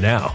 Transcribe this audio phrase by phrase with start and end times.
[0.00, 0.34] now.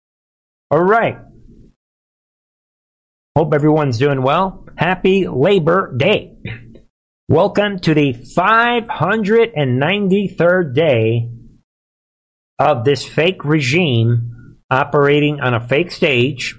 [0.71, 1.17] All right.
[3.37, 4.65] Hope everyone's doing well.
[4.77, 6.37] Happy Labor Day.
[7.27, 11.29] Welcome to the 593rd day
[12.57, 16.55] of this fake regime operating on a fake stage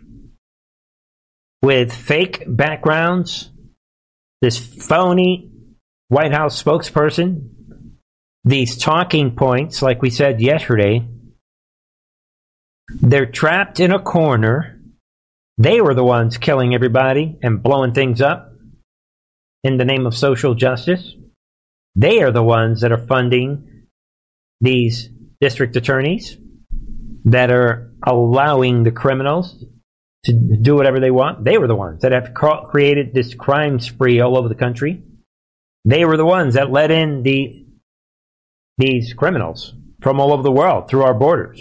[1.62, 3.50] with fake backgrounds,
[4.42, 5.50] this phony
[6.08, 7.48] White House spokesperson,
[8.44, 11.08] these talking points, like we said yesterday.
[13.00, 14.80] They're trapped in a corner.
[15.58, 18.52] They were the ones killing everybody and blowing things up
[19.64, 21.14] in the name of social justice.
[21.94, 23.86] They are the ones that are funding
[24.60, 25.08] these
[25.40, 26.36] district attorneys
[27.24, 29.64] that are allowing the criminals
[30.24, 31.44] to do whatever they want.
[31.44, 35.02] They were the ones that have created this crime spree all over the country.
[35.84, 37.66] They were the ones that let in the
[38.78, 41.60] these criminals from all over the world through our borders.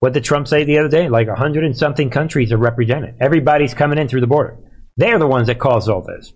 [0.00, 1.08] What did Trump say the other day?
[1.08, 3.16] Like a hundred and something countries are represented.
[3.20, 4.58] Everybody's coming in through the border.
[4.96, 6.32] They're the ones that caused all this.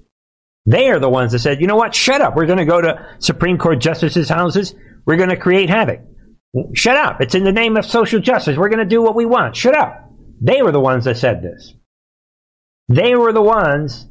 [0.67, 1.95] They are the ones that said, you know what?
[1.95, 2.37] Shut up.
[2.37, 4.75] We're going to go to Supreme Court justices' houses.
[5.07, 6.01] We're going to create havoc.
[6.75, 7.21] Shut up.
[7.21, 8.57] It's in the name of social justice.
[8.57, 9.57] We're going to do what we want.
[9.57, 10.11] Shut up.
[10.41, 11.75] They were the ones that said this.
[12.89, 14.07] They were the ones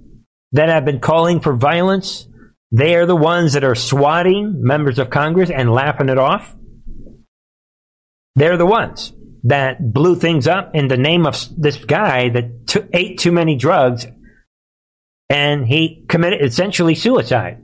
[0.54, 2.28] that have been calling for violence.
[2.72, 6.56] They are the ones that are swatting members of Congress and laughing it off.
[8.36, 9.12] They're the ones
[9.44, 13.56] that blew things up in the name of this guy that t- ate too many
[13.56, 14.06] drugs
[15.30, 17.64] and he committed essentially suicide.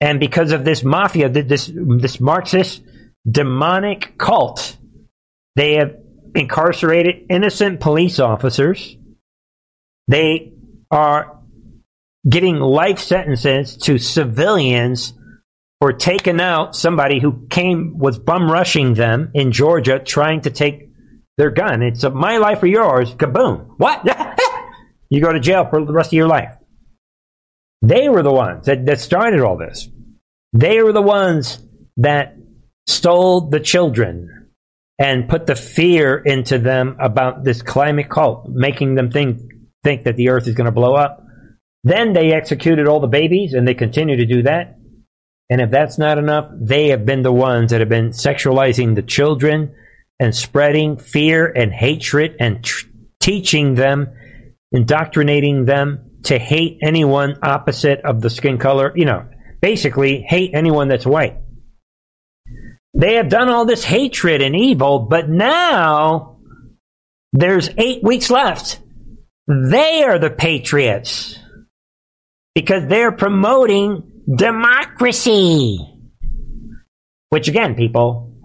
[0.00, 2.82] And because of this mafia, this, this Marxist
[3.28, 4.76] demonic cult,
[5.56, 5.96] they have
[6.34, 8.96] incarcerated innocent police officers.
[10.06, 10.52] They
[10.90, 11.38] are
[12.28, 15.14] getting life sentences to civilians
[15.80, 20.90] for taking out somebody who came was bum rushing them in Georgia trying to take
[21.36, 21.82] their gun.
[21.82, 23.14] It's a, my life or yours.
[23.14, 23.74] Kaboom!
[23.76, 24.06] What?
[25.10, 26.56] you go to jail for the rest of your life.
[27.82, 29.88] They were the ones that, that started all this.
[30.52, 31.58] They were the ones
[31.98, 32.36] that
[32.86, 34.48] stole the children
[34.98, 39.40] and put the fear into them about this climate cult, making them think
[39.84, 41.24] think that the earth is going to blow up.
[41.84, 44.76] Then they executed all the babies, and they continue to do that.
[45.48, 49.02] And if that's not enough, they have been the ones that have been sexualizing the
[49.02, 49.74] children
[50.18, 52.86] and spreading fear and hatred and tr-
[53.20, 54.08] teaching them,
[54.72, 58.92] indoctrinating them to hate anyone opposite of the skin color.
[58.96, 59.28] You know,
[59.60, 61.38] basically hate anyone that's white.
[62.94, 66.38] They have done all this hatred and evil, but now
[67.32, 68.80] there's eight weeks left.
[69.46, 71.38] They are the patriots
[72.54, 75.78] because they're promoting democracy.
[77.28, 78.40] Which again, people,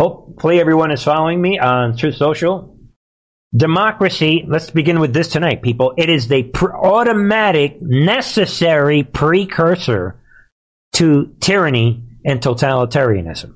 [0.00, 2.78] hopefully everyone is following me on Truth Social.
[3.54, 5.94] Democracy, let's begin with this tonight, people.
[5.96, 10.20] It is the pr- automatic, necessary precursor
[10.94, 13.54] to tyranny and totalitarianism.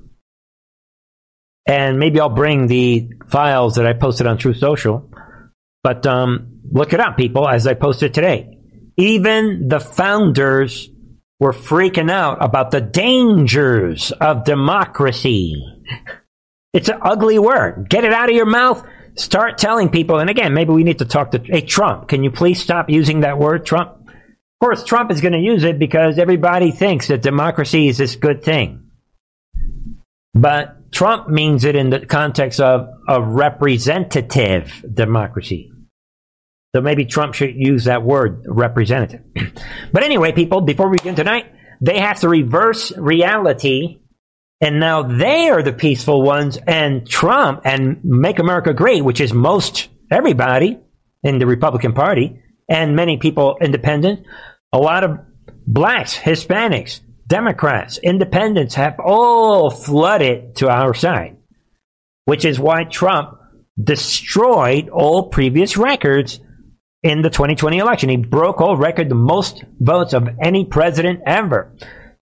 [1.67, 5.11] And maybe I'll bring the files that I posted on Truth Social.
[5.83, 8.57] But um, look it up, people, as I posted today.
[8.97, 10.90] Even the founders
[11.41, 15.55] were freaking out about the dangers of democracy.
[16.71, 17.87] It's an ugly word.
[17.89, 18.85] Get it out of your mouth.
[19.15, 20.19] Start telling people.
[20.19, 23.21] And again, maybe we need to talk to, hey, Trump, can you please stop using
[23.21, 24.07] that word, Trump?
[24.07, 24.13] Of
[24.61, 28.43] course, Trump is going to use it because everybody thinks that democracy is this good
[28.43, 28.91] thing.
[30.35, 35.71] But Trump means it in the context of a representative democracy.
[36.73, 39.21] So maybe Trump should use that word, representative.
[39.91, 41.45] but anyway, people, before we begin tonight,
[41.81, 43.99] they have to reverse reality.
[44.61, 46.57] And now they are the peaceful ones.
[46.65, 50.79] And Trump and Make America Great, which is most everybody
[51.23, 54.25] in the Republican Party and many people independent,
[54.71, 55.19] a lot of
[55.67, 61.37] blacks, Hispanics, Democrats, independents have all flooded to our side,
[62.25, 63.37] which is why Trump
[63.81, 66.39] destroyed all previous records
[67.03, 68.09] in the 2020 election.
[68.09, 71.75] He broke all record, the most votes of any president ever.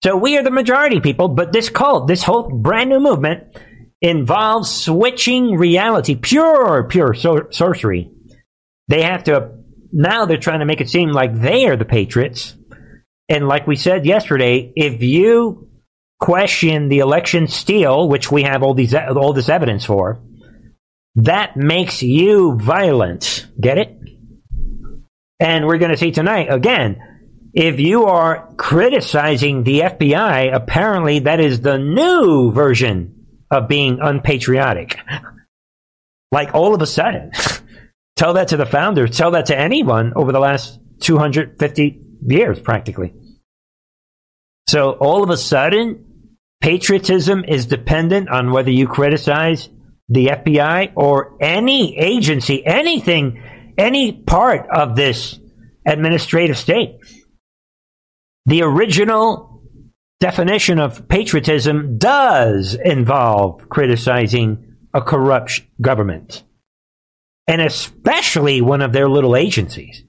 [0.04, 3.58] So we are the majority people, but this cult, this whole brand new movement
[4.02, 8.12] involves switching reality, pure, pure sor- sorcery.
[8.88, 9.52] They have to,
[9.92, 12.56] now they're trying to make it seem like they are the patriots.
[13.28, 15.70] And like we said yesterday, if you
[16.20, 20.22] question the election steal, which we have all these, all this evidence for,
[21.16, 23.48] that makes you violent.
[23.60, 23.98] Get it?
[25.40, 27.02] And we're going to see tonight again.
[27.54, 34.98] If you are criticizing the FBI, apparently that is the new version of being unpatriotic.
[36.32, 37.32] like all of a sudden,
[38.16, 43.14] tell that to the founders, tell that to anyone over the last 250 years, practically.
[44.68, 49.70] So all of a sudden, patriotism is dependent on whether you criticize
[50.10, 53.42] the FBI or any agency, anything,
[53.80, 55.40] any part of this
[55.86, 57.00] administrative state.
[58.46, 59.64] The original
[60.20, 66.44] definition of patriotism does involve criticizing a corrupt government,
[67.48, 70.04] and especially one of their little agencies,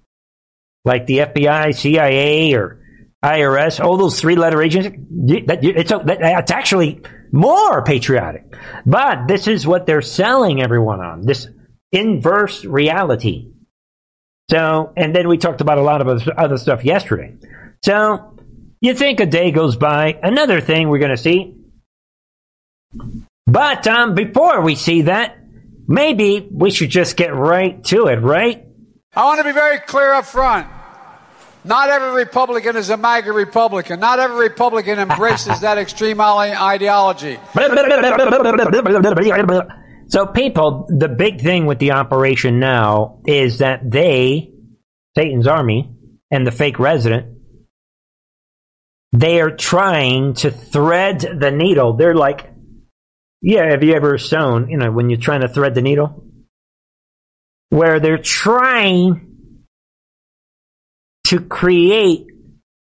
[0.85, 2.81] like the FBI, CIA, or
[3.25, 4.99] IRS, all those three letter agencies.
[5.29, 8.55] It's, actually more patriotic.
[8.85, 11.47] But this is what they're selling everyone on this
[11.93, 13.50] inverse reality.
[14.50, 17.35] So, and then we talked about a lot of other stuff yesterday.
[17.85, 18.37] So,
[18.80, 21.54] you think a day goes by, another thing we're going to see.
[23.47, 25.38] But um, before we see that,
[25.87, 28.66] maybe we should just get right to it, right?
[29.14, 30.66] I want to be very clear up front.
[31.62, 34.00] Not every Republican is a MAGA Republican.
[34.00, 37.38] Not every Republican embraces that extreme ideology.
[40.11, 44.52] So, people, the big thing with the operation now is that they,
[45.17, 45.95] Satan's army,
[46.33, 47.38] and the fake resident,
[49.12, 51.95] they are trying to thread the needle.
[51.95, 52.50] They're like,
[53.40, 56.25] yeah, have you ever sewn, you know, when you're trying to thread the needle?
[57.71, 59.64] Where they're trying
[61.29, 62.26] to create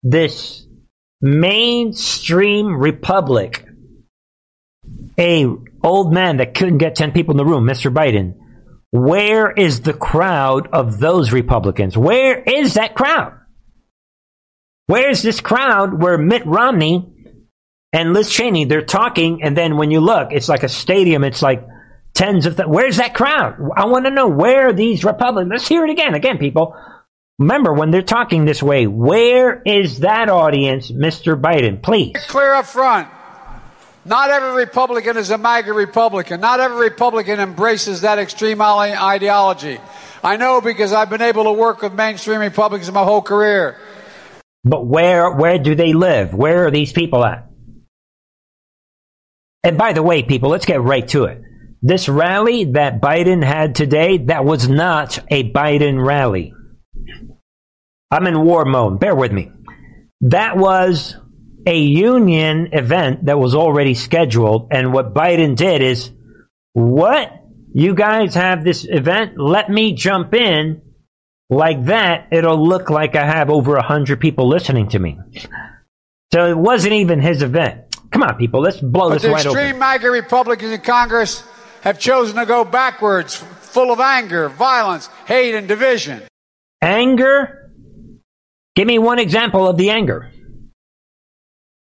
[0.04, 0.68] this
[1.22, 3.66] mainstream republic.
[5.20, 5.46] A
[5.84, 7.94] old man that couldn't get 10 people in the room, Mr.
[7.94, 8.36] Biden.
[8.92, 11.98] Where is the crowd of those Republicans?
[11.98, 13.40] Where is that crowd?
[14.88, 17.10] Where's this crowd where Mitt Romney
[17.92, 21.42] and Liz Cheney, they're talking, and then when you look, it's like a stadium, it's
[21.42, 21.66] like
[22.14, 23.56] tens of th- Where's that crowd?
[23.76, 26.76] I want to know where these Republicans, let's hear it again, again, people.
[27.40, 31.40] Remember, when they're talking this way, where is that audience, Mr.
[31.40, 31.82] Biden?
[31.82, 32.16] Please.
[32.28, 33.08] Clear up front.
[34.06, 36.42] Not every Republican is a MAGA Republican.
[36.42, 39.80] Not every Republican embraces that extreme ideology.
[40.24, 43.78] I know because I've been able to work with mainstream Republicans my whole career.
[44.64, 46.34] But where where do they live?
[46.34, 47.50] Where are these people at?
[49.64, 51.42] And by the way, people, let's get right to it.
[51.82, 56.54] This rally that Biden had today, that was not a Biden rally.
[58.12, 59.00] I'm in war mode.
[59.00, 59.52] Bear with me.
[60.22, 61.16] That was
[61.66, 64.68] a union event that was already scheduled.
[64.72, 66.12] And what Biden did is,
[66.74, 67.32] what?
[67.74, 69.38] You guys have this event?
[69.38, 70.82] Let me jump in.
[71.50, 75.20] Like that, it'll look like I have over a hundred people listening to me.
[76.32, 77.96] So it wasn't even his event.
[78.12, 79.80] Come on, people, let's blow but this the extreme.
[79.80, 81.44] MAGA Republicans in Congress
[81.82, 86.24] have chosen to go backwards, full of anger, violence, hate, and division.
[86.82, 87.64] Anger
[88.76, 90.32] Give me one example of the anger.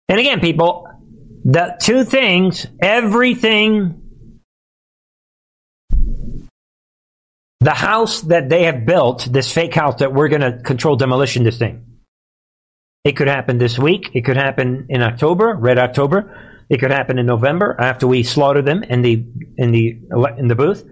[0.09, 0.87] And again, people,
[1.43, 4.01] the two things, everything,
[7.59, 11.43] the house that they have built, this fake house that we're going to control demolition,
[11.43, 11.83] this thing.
[13.03, 14.11] It could happen this week.
[14.13, 16.65] It could happen in October, Red October.
[16.69, 19.25] It could happen in November after we slaughter them in the
[19.57, 20.01] in the
[20.37, 20.83] in the booth,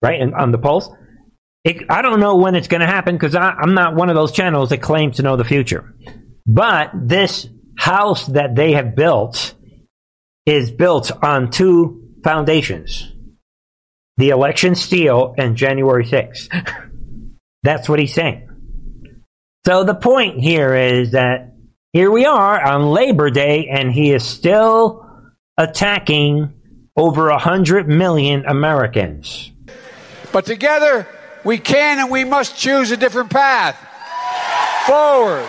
[0.00, 0.90] right, and on the polls.
[1.64, 4.32] It, I don't know when it's going to happen because I'm not one of those
[4.32, 5.94] channels that claims to know the future.
[6.46, 9.54] But this house that they have built
[10.44, 13.12] is built on two foundations
[14.16, 16.48] the election steal and January 6th.
[17.62, 18.48] That's what he's saying.
[19.66, 21.54] So the point here is that
[21.92, 25.06] here we are on Labor Day, and he is still
[25.56, 26.52] attacking
[26.96, 29.50] over a hundred million Americans.
[30.32, 31.08] But together,
[31.44, 33.76] we can and we must choose a different path
[34.86, 35.48] forward.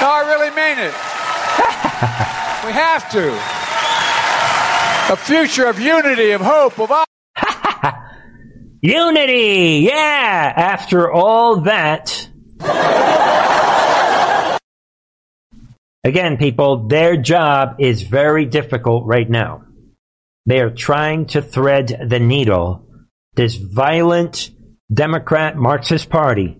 [0.00, 0.92] No, I really mean it.
[2.66, 3.32] we have to.
[5.12, 6.92] A future of unity, of hope, of
[8.82, 9.86] unity.
[9.88, 10.52] Yeah.
[10.54, 12.28] After all that.
[16.04, 19.62] Again, people, their job is very difficult right now.
[20.44, 22.86] They are trying to thread the needle.
[23.34, 24.50] This violent
[24.92, 26.58] Democrat Marxist Party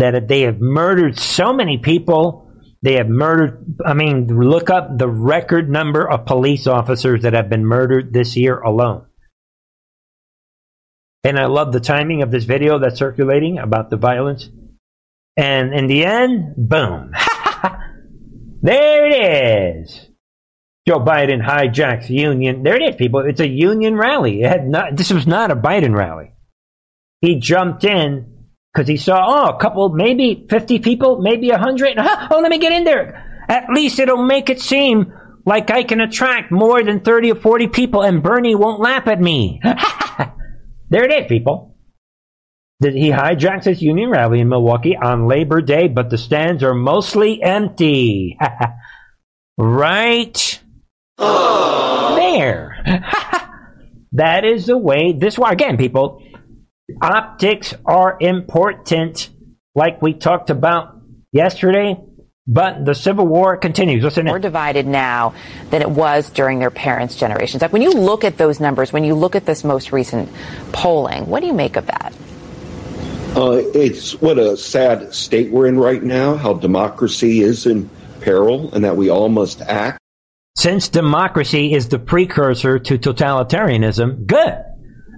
[0.00, 2.50] that they have murdered so many people.
[2.82, 7.50] They have murdered, I mean, look up the record number of police officers that have
[7.50, 9.06] been murdered this year alone.
[11.22, 14.48] And I love the timing of this video that's circulating about the violence.
[15.36, 17.12] And in the end, boom.
[18.62, 20.06] there it is.
[20.88, 22.62] Joe Biden hijacks union.
[22.62, 23.20] There it is, people.
[23.20, 24.42] It's a union rally.
[24.42, 24.96] It had not.
[24.96, 26.32] This was not a Biden rally.
[27.20, 28.29] He jumped in
[28.72, 31.94] because he saw, oh, a couple, maybe fifty people, maybe a hundred.
[31.98, 33.44] Oh, let me get in there.
[33.48, 35.12] At least it'll make it seem
[35.44, 39.20] like I can attract more than thirty or forty people, and Bernie won't laugh at
[39.20, 39.60] me.
[40.90, 41.76] there it is, people.
[42.82, 47.42] He hijacks his union rally in Milwaukee on Labor Day, but the stands are mostly
[47.42, 48.38] empty.
[49.58, 50.60] right?
[52.30, 52.82] there.
[54.12, 56.22] that is the way this why again, people.
[57.00, 59.30] Optics are important,
[59.74, 61.00] like we talked about
[61.32, 61.96] yesterday.
[62.46, 64.02] But the Civil War continues.
[64.02, 65.34] Listen, more divided now
[65.70, 67.62] than it was during their parents' generations.
[67.62, 70.28] Like when you look at those numbers, when you look at this most recent
[70.72, 72.12] polling, what do you make of that?
[73.36, 76.34] Uh, it's what a sad state we're in right now.
[76.34, 77.88] How democracy is in
[78.20, 80.00] peril, and that we all must act.
[80.56, 84.58] Since democracy is the precursor to totalitarianism, good.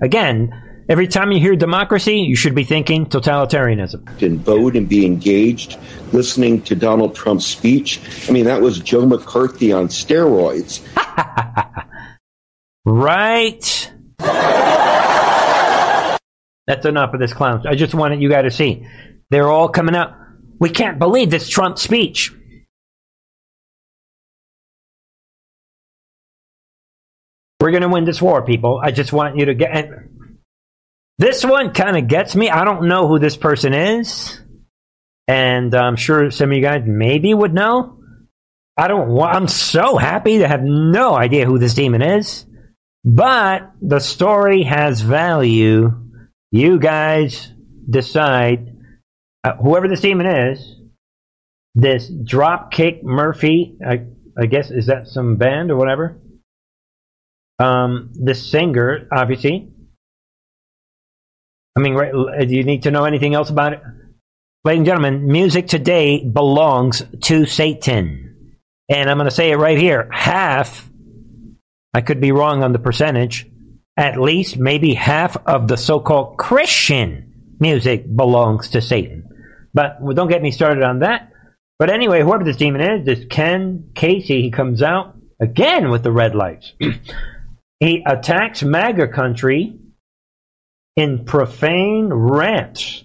[0.02, 0.52] Again,
[0.88, 4.22] every time you hear democracy, you should be thinking totalitarianism.
[4.22, 5.78] And vote and be engaged,
[6.12, 8.00] listening to Donald Trump's speech.
[8.28, 10.80] I mean, that was Joe McCarthy on steroids.
[12.84, 13.92] right.
[16.66, 17.66] That's enough of this clown.
[17.66, 18.86] I just wanted you guys to see.
[19.30, 20.14] They're all coming out.
[20.58, 22.32] We can't believe this Trump speech.
[27.60, 28.80] We're going to win this war, people.
[28.82, 29.70] I just want you to get.
[29.70, 30.11] And
[31.18, 32.50] this one kind of gets me.
[32.50, 34.40] I don't know who this person is.
[35.28, 37.98] And I'm sure some of you guys maybe would know.
[38.76, 39.36] I don't want.
[39.36, 42.46] I'm so happy to have no idea who this demon is.
[43.04, 45.92] But the story has value.
[46.50, 47.52] You guys
[47.88, 48.76] decide.
[49.44, 50.76] Uh, whoever this demon is,
[51.74, 54.04] this Dropkick Murphy, I,
[54.40, 56.20] I guess, is that some band or whatever?
[57.58, 59.71] Um, the singer, obviously.
[61.76, 63.82] I mean, right, uh, do you need to know anything else about it?
[64.64, 68.58] Ladies and gentlemen, music today belongs to Satan.
[68.88, 70.08] And I'm going to say it right here.
[70.12, 70.90] Half,
[71.94, 73.50] I could be wrong on the percentage,
[73.96, 79.28] at least maybe half of the so called Christian music belongs to Satan.
[79.72, 81.32] But well, don't get me started on that.
[81.78, 86.12] But anyway, whoever this demon is, this Ken Casey, he comes out again with the
[86.12, 86.72] red lights.
[87.80, 89.76] He attacks MAGA country
[90.96, 93.04] in profane rants.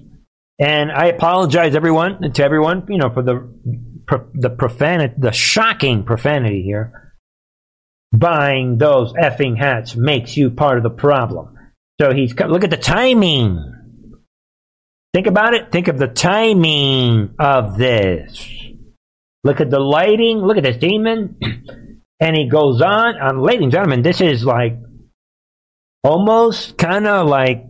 [0.59, 3.47] And I apologize, everyone, to everyone, you know, for the
[4.33, 7.13] the profanity, the shocking profanity here.
[8.13, 11.55] Buying those effing hats makes you part of the problem.
[11.99, 13.73] So he's look at the timing.
[15.13, 15.71] Think about it.
[15.71, 18.47] Think of the timing of this.
[19.43, 20.39] Look at the lighting.
[20.39, 21.37] Look at this demon.
[22.19, 24.79] And he goes on, um, ladies and gentlemen, this is like
[26.03, 27.67] almost kind of like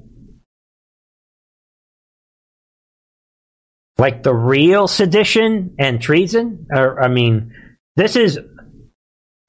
[3.97, 6.67] like the real sedition and treason.
[6.71, 7.53] Or, I mean,
[7.95, 8.39] this is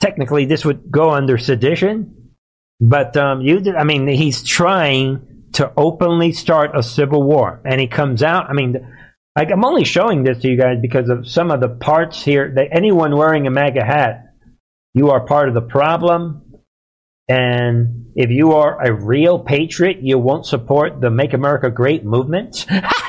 [0.00, 2.32] technically this would go under sedition,
[2.80, 3.74] but um, you.
[3.76, 8.48] I mean, he's trying to openly start a civil war, and he comes out.
[8.48, 8.94] I mean.
[9.36, 12.70] I'm only showing this to you guys because of some of the parts here that
[12.72, 14.28] anyone wearing a MAGA hat
[14.98, 16.42] you are part of the problem.
[17.28, 22.66] And if you are a real patriot, you won't support the Make America Great movement.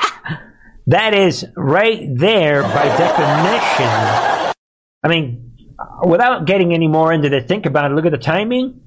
[0.86, 4.54] that is right there by definition.
[5.02, 5.56] I mean,
[6.04, 7.94] without getting any more into this, think about it.
[7.94, 8.80] Look at the timing.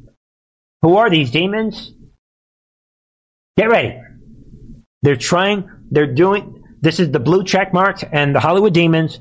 [0.82, 1.94] Who are these demons?
[3.58, 4.00] Get ready.
[5.02, 9.20] They're trying, they're doing, this is the blue check marks and the Hollywood demons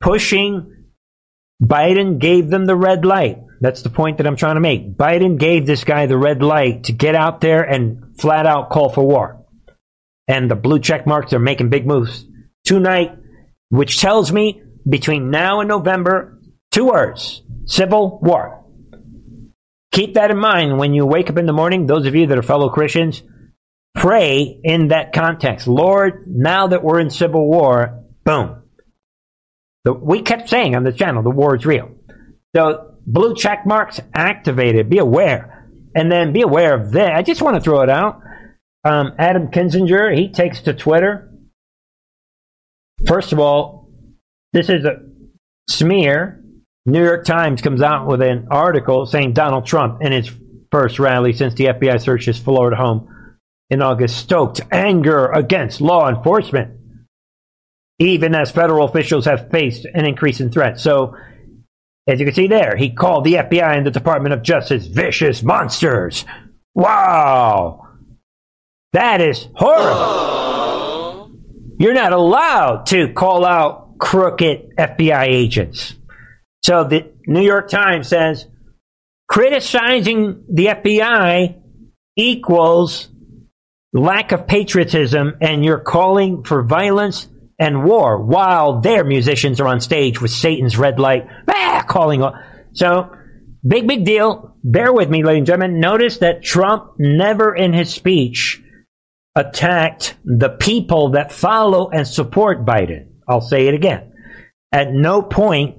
[0.00, 0.76] pushing
[1.62, 3.42] Biden gave them the red light.
[3.60, 4.96] That's the point that I'm trying to make.
[4.96, 8.90] Biden gave this guy the red light to get out there and flat out call
[8.90, 9.42] for war.
[10.28, 12.26] And the blue check marks are making big moves
[12.64, 13.16] tonight,
[13.68, 16.38] which tells me between now and November,
[16.70, 18.64] two words civil war.
[19.92, 21.86] Keep that in mind when you wake up in the morning.
[21.86, 23.22] Those of you that are fellow Christians,
[23.94, 25.66] pray in that context.
[25.66, 28.62] Lord, now that we're in civil war, boom,
[29.84, 31.92] The, we kept saying on the channel, the war is real.
[32.54, 34.90] So blue check marks activated.
[34.90, 35.70] Be aware.
[35.94, 37.08] And then be aware of this.
[37.08, 38.20] I just want to throw it out.
[38.86, 41.28] Um, Adam Kinzinger, he takes to Twitter.
[43.04, 43.90] First of all,
[44.52, 45.00] this is a
[45.68, 46.40] smear.
[46.86, 50.30] New York Times comes out with an article saying Donald Trump, in his
[50.70, 53.08] first rally since the FBI searched his Florida home
[53.70, 56.78] in August, stoked anger against law enforcement,
[57.98, 60.80] even as federal officials have faced an increase in threats.
[60.80, 61.16] So,
[62.06, 65.42] as you can see there, he called the FBI and the Department of Justice vicious
[65.42, 66.24] monsters.
[66.76, 67.85] Wow!
[68.96, 71.30] That is horrible.
[71.78, 75.92] You're not allowed to call out crooked FBI agents.
[76.64, 78.46] So the New York Times says
[79.28, 81.60] criticizing the FBI
[82.16, 83.10] equals
[83.92, 87.28] lack of patriotism and you're calling for violence
[87.58, 92.24] and war while their musicians are on stage with Satan's red light, ah, calling.
[92.72, 93.14] So,
[93.62, 94.56] big, big deal.
[94.64, 95.80] Bear with me, ladies and gentlemen.
[95.80, 98.62] Notice that Trump never in his speech
[99.36, 103.08] attacked the people that follow and support Biden.
[103.28, 104.12] I'll say it again.
[104.72, 105.78] At no point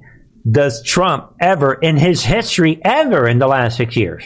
[0.50, 4.24] does Trump ever, in his history, ever in the last six years,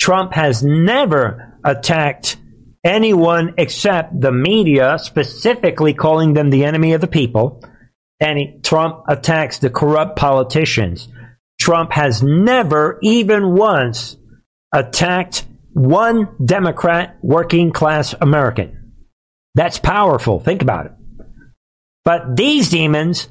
[0.00, 2.36] Trump has never attacked
[2.84, 7.62] anyone except the media, specifically calling them the enemy of the people.
[8.20, 11.08] And he, Trump attacks the corrupt politicians.
[11.60, 14.16] Trump has never, even once,
[14.72, 18.92] attacked one Democrat working class American.
[19.54, 20.40] That's powerful.
[20.40, 20.92] Think about it.
[22.04, 23.28] But these demons,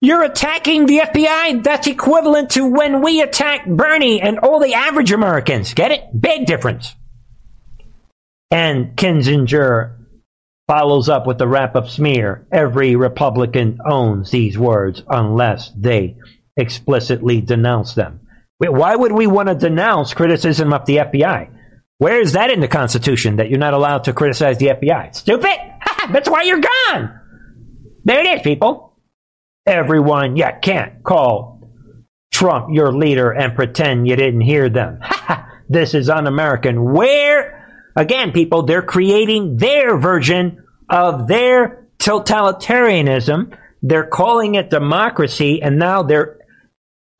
[0.00, 1.62] you're attacking the FBI.
[1.62, 5.74] That's equivalent to when we attack Bernie and all the average Americans.
[5.74, 6.04] Get it?
[6.18, 6.94] Big difference.
[8.50, 9.96] And Kinzinger
[10.68, 12.46] follows up with the wrap up smear.
[12.52, 16.16] Every Republican owns these words unless they
[16.56, 18.20] explicitly denounce them.
[18.58, 21.55] Why would we want to denounce criticism of the FBI?
[21.98, 25.14] Where is that in the Constitution that you're not allowed to criticize the FBI?
[25.14, 25.56] Stupid!
[26.10, 27.20] That's why you're gone!
[28.04, 28.98] There it is, people.
[29.64, 31.56] Everyone, you can't call
[32.30, 35.00] Trump your leader and pretend you didn't hear them.
[35.68, 36.92] this is un American.
[36.92, 43.56] Where, again, people, they're creating their version of their totalitarianism.
[43.82, 46.35] They're calling it democracy, and now they're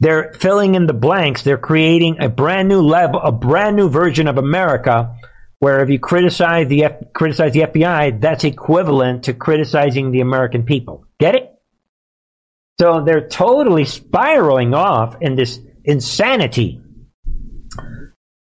[0.01, 1.43] they're filling in the blanks.
[1.43, 5.17] They're creating a brand new level, a brand new version of America,
[5.59, 10.65] where if you criticize the F- criticize the FBI, that's equivalent to criticizing the American
[10.65, 11.07] people.
[11.19, 11.53] Get it?
[12.79, 16.81] So they're totally spiraling off in this insanity.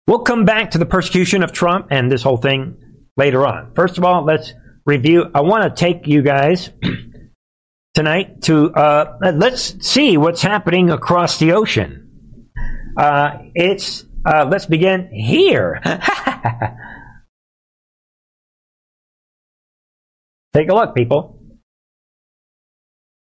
[0.07, 2.77] We'll come back to the persecution of Trump and this whole thing
[3.15, 3.73] later on.
[3.75, 4.53] First of all, let's
[4.85, 5.29] review.
[5.35, 6.71] I want to take you guys
[7.97, 12.51] tonight to uh, let's see what's happening across the ocean.
[12.95, 15.81] Uh, it's uh, let's begin here.
[20.53, 21.41] Take a look, people.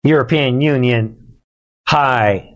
[0.03, 1.37] European Union
[1.87, 2.55] High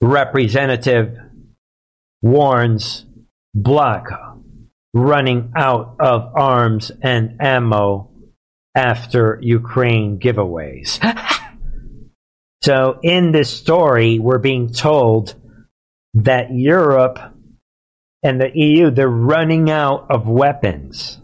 [0.00, 1.16] Representative
[2.20, 3.06] warns
[3.54, 4.08] bloc
[4.92, 8.09] running out of arms and ammo
[8.74, 10.98] after Ukraine giveaways.
[12.62, 15.34] so in this story, we're being told
[16.14, 17.18] that Europe
[18.22, 21.20] and the EU, they're running out of weapons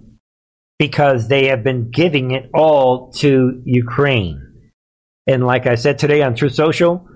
[0.78, 4.70] because they have been giving it all to Ukraine.
[5.26, 7.08] And like I said today on Truth Social,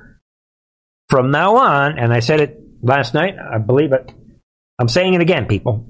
[1.08, 4.12] from now on, and I said it last night, I believe it,
[4.78, 5.86] I'm saying it again, people.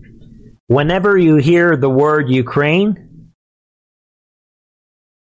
[0.66, 3.09] Whenever you hear the word Ukraine,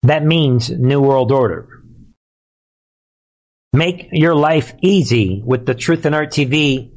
[0.08, 1.82] that means New World Order.
[3.72, 6.90] Make your life easy with the Truth and Art TV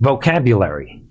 [0.00, 1.04] vocabulary.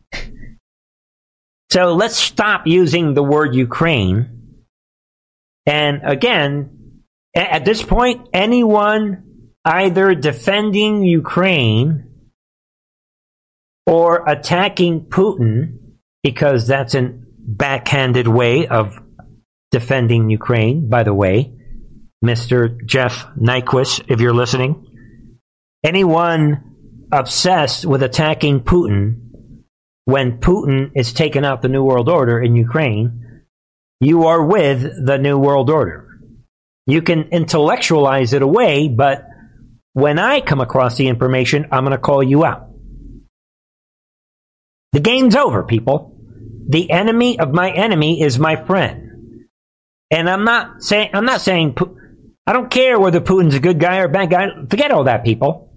[1.72, 4.64] So let's stop using the word Ukraine.
[5.66, 7.04] And again,
[7.36, 12.06] at this point, anyone either defending Ukraine
[13.86, 15.80] or attacking Putin,
[16.24, 18.98] because that's a backhanded way of
[19.72, 21.54] defending Ukraine, by the way,
[22.24, 22.86] Mr.
[22.86, 24.86] Jeff Nyquist, if you're listening.
[25.84, 26.76] Anyone
[27.12, 29.28] obsessed with attacking Putin
[30.06, 33.44] when Putin is taking out the New World Order in Ukraine,
[34.00, 36.20] you are with the New World Order.
[36.86, 39.26] You can intellectualize it away, but
[39.94, 42.70] when I come across the information, I'm going to call you out.
[44.94, 46.16] The game's over, people.
[46.70, 49.07] The enemy of my enemy is my friend.
[50.10, 51.76] And I'm not saying I'm not saying
[52.46, 54.48] I don't care whether Putin's a good guy or a bad guy.
[54.70, 55.74] Forget all that, people.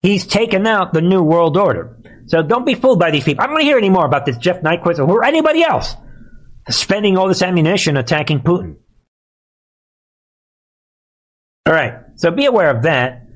[0.00, 1.98] He's taken out the New World Order.
[2.26, 3.42] So don't be fooled by these people.
[3.42, 5.94] I don't want to hear any more about this Jeff Nyquist or anybody else
[6.68, 8.76] spending all this ammunition attacking Putin.
[11.66, 11.94] All right.
[12.16, 13.26] So be aware of that.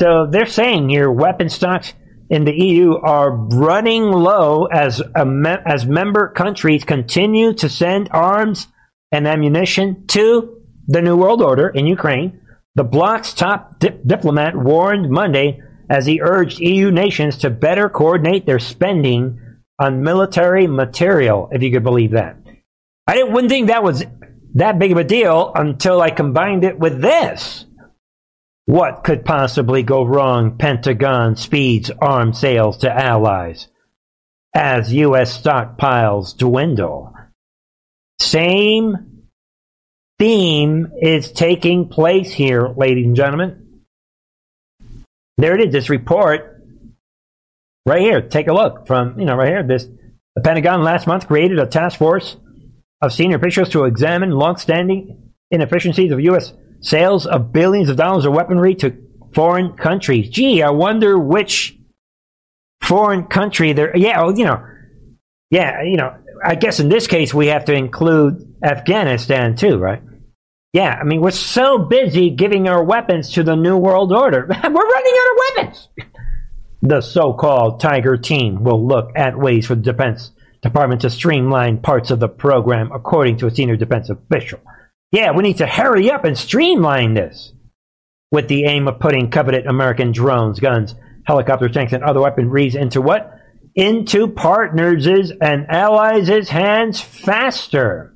[0.00, 1.92] So they're saying here weapon stocks
[2.30, 8.68] in the EU are running low as me- as member countries continue to send arms
[9.12, 12.40] and ammunition to the New World Order in Ukraine.
[12.74, 18.58] The bloc's top diplomat warned Monday as he urged EU nations to better coordinate their
[18.58, 19.38] spending
[19.78, 22.36] on military material, if you could believe that.
[23.06, 24.04] I didn't, wouldn't think that was
[24.54, 27.66] that big of a deal until I combined it with this.
[28.64, 30.56] What could possibly go wrong?
[30.56, 33.68] Pentagon speeds arms sales to allies
[34.54, 35.40] as U.S.
[35.40, 37.12] stockpiles dwindle.
[38.22, 39.24] Same
[40.18, 43.82] theme is taking place here, ladies and gentlemen.
[45.38, 46.62] There it is, this report
[47.86, 48.20] right here.
[48.20, 49.62] Take a look from, you know, right here.
[49.62, 49.86] This
[50.34, 52.36] the Pentagon last month created a task force
[53.00, 58.34] of senior officials to examine longstanding inefficiencies of U.S sales of billions of dollars of
[58.34, 58.94] weaponry to
[59.32, 60.28] foreign countries.
[60.28, 61.78] Gee, I wonder which
[62.82, 63.96] foreign country there.
[63.96, 64.62] Yeah, well, you know,
[65.50, 66.18] yeah, you know.
[66.44, 70.02] I guess in this case we have to include Afghanistan too, right?
[70.72, 74.70] Yeah, I mean we're so busy giving our weapons to the New World Order, we're
[74.70, 75.88] running out of weapons.
[76.84, 82.10] The so-called Tiger team will look at ways for the Defense Department to streamline parts
[82.10, 84.60] of the program, according to a senior defense official.
[85.12, 87.52] Yeah, we need to hurry up and streamline this
[88.32, 93.00] with the aim of putting coveted American drones, guns, helicopters, tanks, and other weaponry into
[93.00, 93.38] what?
[93.74, 95.06] Into partners'
[95.40, 98.14] and allies' hands faster.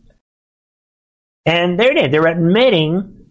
[1.44, 2.10] And there it is.
[2.10, 3.30] They're admitting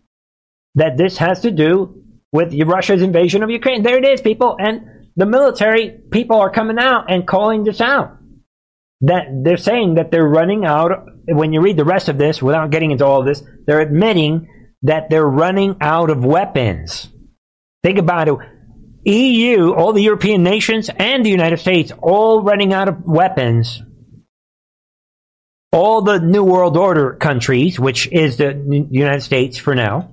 [0.76, 3.84] that this has to do with Russia's invasion of Ukraine.
[3.84, 4.56] There it is, people.
[4.60, 8.18] And the military people are coming out and calling this out.
[9.02, 10.92] That they're saying that they're running out
[11.28, 14.48] when you read the rest of this, without getting into all this, they're admitting
[14.84, 17.10] that they're running out of weapons.
[17.84, 18.36] Think about it.
[19.06, 23.82] EU, all the European nations, and the United States, all running out of weapons.
[25.72, 30.12] All the New World Order countries, which is the United States for now,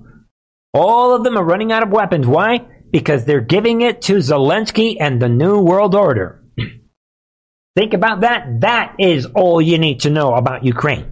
[0.73, 2.27] all of them are running out of weapons.
[2.27, 2.65] Why?
[2.91, 6.43] Because they're giving it to Zelensky and the New World Order.
[7.75, 8.61] Think about that.
[8.61, 11.11] That is all you need to know about Ukraine.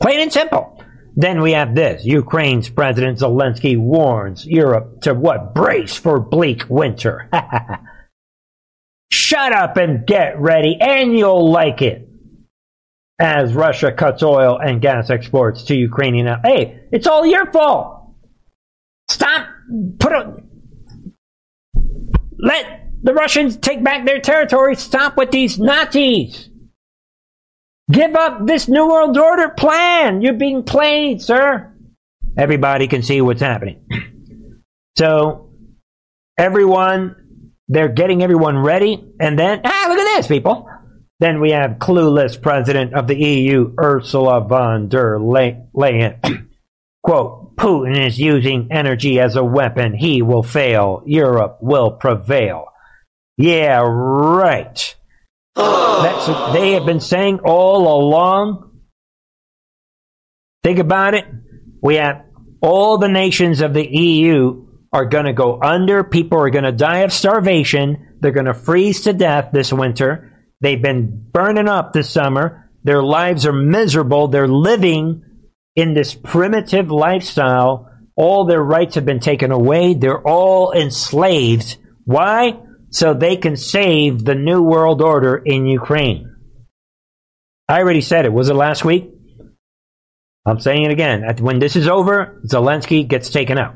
[0.00, 0.71] Plain and simple.
[1.14, 2.04] Then we have this.
[2.04, 5.54] Ukraine's President Zelensky warns Europe to what?
[5.54, 7.28] Brace for bleak winter.
[9.12, 12.08] Shut up and get ready, and you'll like it.
[13.20, 16.26] As Russia cuts oil and gas exports to Ukrainian.
[16.42, 18.14] Hey, it's all your fault.
[19.08, 19.46] Stop.
[19.98, 20.34] Put a.
[22.38, 24.74] Let the Russians take back their territory.
[24.76, 26.48] Stop with these Nazis.
[27.90, 30.22] Give up this New World Order plan.
[30.22, 31.72] You're being played, sir.
[32.36, 33.84] Everybody can see what's happening.
[34.96, 35.50] so,
[36.38, 39.12] everyone, they're getting everyone ready.
[39.20, 40.68] And then, ah, look at this, people.
[41.18, 46.48] Then we have clueless president of the EU, Ursula von der Leyen.
[47.02, 49.94] Quote, Putin is using energy as a weapon.
[49.94, 51.02] He will fail.
[51.04, 52.66] Europe will prevail.
[53.36, 54.96] Yeah, right.
[55.56, 58.80] That's what they have been saying all along.
[60.62, 61.26] Think about it.
[61.82, 62.24] We have
[62.60, 66.04] all the nations of the EU are going to go under.
[66.04, 68.18] People are going to die of starvation.
[68.20, 70.48] They're going to freeze to death this winter.
[70.60, 72.70] They've been burning up this summer.
[72.84, 74.28] Their lives are miserable.
[74.28, 75.24] They're living
[75.74, 77.88] in this primitive lifestyle.
[78.14, 79.94] All their rights have been taken away.
[79.94, 81.78] They're all enslaved.
[82.04, 82.60] Why?
[82.92, 86.36] So they can save the New World Order in Ukraine.
[87.68, 88.32] I already said it.
[88.32, 89.10] Was it last week?
[90.44, 91.24] I'm saying it again.
[91.40, 93.74] When this is over, Zelensky gets taken out.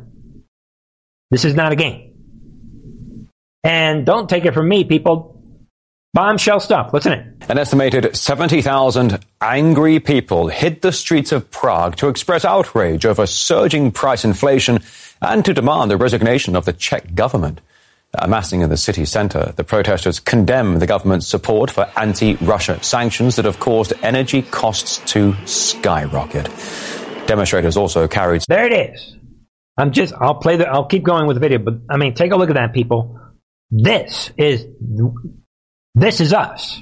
[1.30, 2.12] This is not a game.
[3.64, 5.42] And don't take it from me, people.
[6.12, 6.92] Bombshell stuff.
[6.92, 7.18] Listen in.
[7.20, 7.50] It?
[7.50, 13.92] An estimated 70,000 angry people hit the streets of Prague to express outrage over surging
[13.92, 14.80] price inflation
[15.22, 17.60] and to demand the resignation of the Czech government
[18.14, 19.52] amassing in the city centre.
[19.56, 25.34] The protesters condemn the government's support for anti-Russia sanctions that have caused energy costs to
[25.46, 26.46] skyrocket.
[27.26, 28.42] Demonstrators also carried.
[28.48, 29.16] There it is.
[29.76, 30.14] I'm just.
[30.14, 30.68] I'll play the.
[30.68, 33.20] I'll keep going with the video, but I mean, take a look at that, people.
[33.70, 34.66] This is.
[35.94, 36.80] This is us.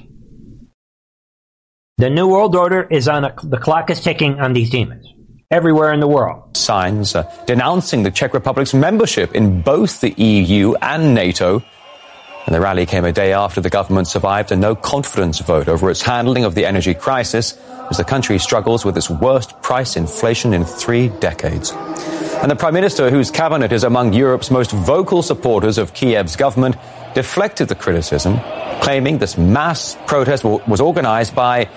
[1.97, 3.25] The new world order is on.
[3.25, 5.07] A, the clock is ticking on these demons.
[5.51, 6.55] Everywhere in the world.
[6.55, 11.63] Signs uh, denouncing the Czech Republic's membership in both the EU and NATO.
[12.45, 15.89] And the rally came a day after the government survived a no confidence vote over
[15.89, 17.57] its handling of the energy crisis
[17.89, 21.71] as the country struggles with its worst price inflation in three decades.
[22.41, 26.75] And the Prime Minister, whose cabinet is among Europe's most vocal supporters of Kiev's government,
[27.15, 28.39] deflected the criticism,
[28.81, 31.67] claiming this mass protest was organized by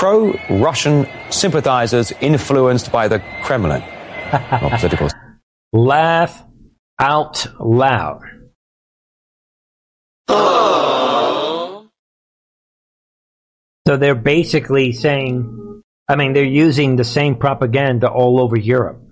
[0.00, 3.82] pro Russian sympathizers influenced by the Kremlin.
[5.74, 6.42] Laugh
[6.98, 8.22] out loud.
[13.86, 19.02] So they're basically saying, I mean, they're using the same propaganda all over Europe.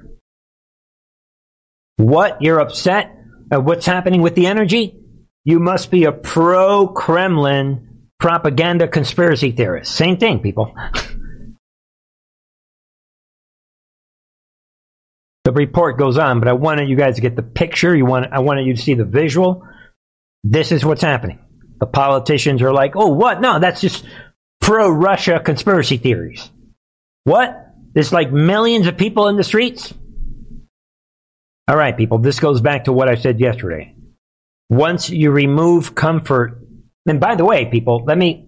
[1.96, 2.40] What?
[2.40, 3.14] You're upset
[3.52, 4.96] at what's happening with the energy?
[5.44, 7.87] You must be a pro Kremlin
[8.18, 9.94] propaganda conspiracy theorists.
[9.94, 10.74] Same thing, people.
[15.44, 17.96] the report goes on, but I wanted you guys to get the picture.
[17.96, 19.66] You want, I wanted you to see the visual.
[20.44, 21.38] This is what's happening.
[21.80, 23.40] The politicians are like, oh, what?
[23.40, 24.04] No, that's just
[24.60, 26.50] pro Russia conspiracy theories.
[27.24, 27.66] What?
[27.94, 29.94] There's like millions of people in the streets?
[31.66, 33.94] All right, people, this goes back to what I said yesterday.
[34.70, 36.67] Once you remove comfort,
[37.10, 38.47] and by the way, people, let me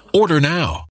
[0.13, 0.90] Order now.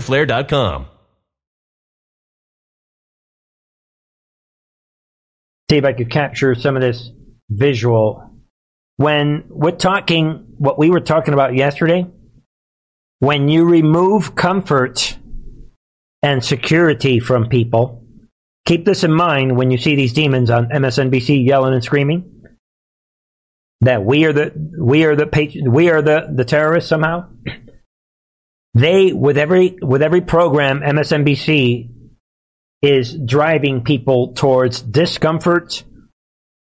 [0.00, 0.86] fighterflare.com.
[5.70, 7.10] See if I could capture some of this
[7.50, 8.30] visual.
[8.96, 12.06] When we're talking, what we were talking about yesterday,
[13.20, 15.16] when you remove comfort
[16.22, 18.04] and security from people,
[18.66, 22.28] keep this in mind when you see these demons on MSNBC yelling and screaming.
[23.82, 25.26] that we are the we are the
[25.66, 27.28] we are the the terrorists somehow.
[28.74, 31.90] They with every with every program MSNBC
[32.80, 35.84] is driving people towards discomfort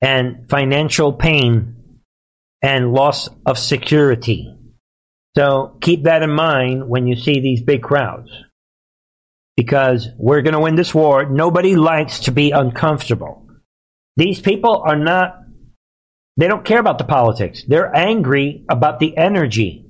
[0.02, 1.76] and financial pain
[2.62, 4.54] and loss of security.
[5.36, 8.30] So keep that in mind when you see these big crowds.
[9.56, 11.28] Because we're going to win this war.
[11.28, 13.46] Nobody likes to be uncomfortable.
[14.16, 15.38] These people are not,
[16.36, 17.62] they don't care about the politics.
[17.68, 19.89] They're angry about the energy.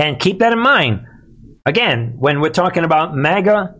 [0.00, 1.06] And keep that in mind.
[1.66, 3.74] Again, when we're talking about MAGA,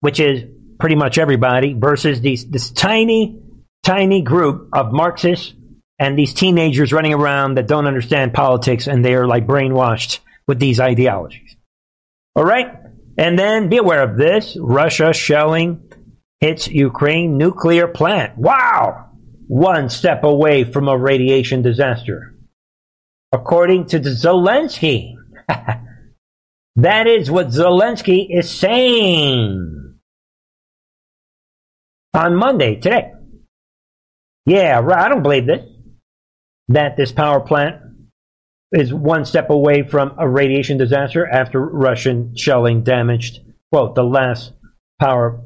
[0.00, 0.44] which is
[0.78, 3.40] pretty much everybody, versus these, this tiny,
[3.82, 5.54] tiny group of Marxists
[5.98, 10.60] and these teenagers running around that don't understand politics and they are like brainwashed with
[10.60, 11.56] these ideologies.
[12.36, 12.66] All right?
[13.16, 15.90] And then be aware of this Russia shelling
[16.42, 18.36] its Ukraine nuclear plant.
[18.36, 19.06] Wow!
[19.46, 22.34] One step away from a radiation disaster.
[23.32, 25.16] According to Zelensky.
[26.76, 29.98] that is what Zelensky is saying.
[32.14, 33.12] On Monday, today.
[34.44, 35.64] Yeah, I don't believe this
[36.68, 37.76] that this power plant
[38.72, 43.40] is one step away from a radiation disaster after Russian shelling damaged,
[43.70, 44.52] quote, the last
[45.00, 45.40] power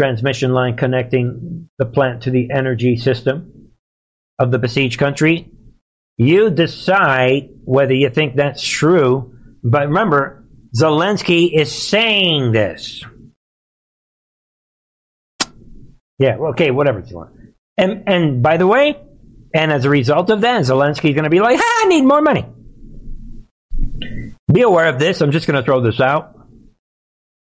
[0.00, 3.70] transmission line connecting the plant to the energy system
[4.38, 5.48] of the besieged country.
[6.18, 10.44] You decide whether you think that's true, but remember,
[10.76, 13.04] Zelensky is saying this.
[16.18, 17.30] Yeah, okay, whatever you want.
[17.76, 18.96] And and by the way,
[19.54, 22.46] and as a result of that, Zelensky's going to be like, I need more money.
[24.52, 25.20] Be aware of this.
[25.20, 26.38] I'm just going to throw this out.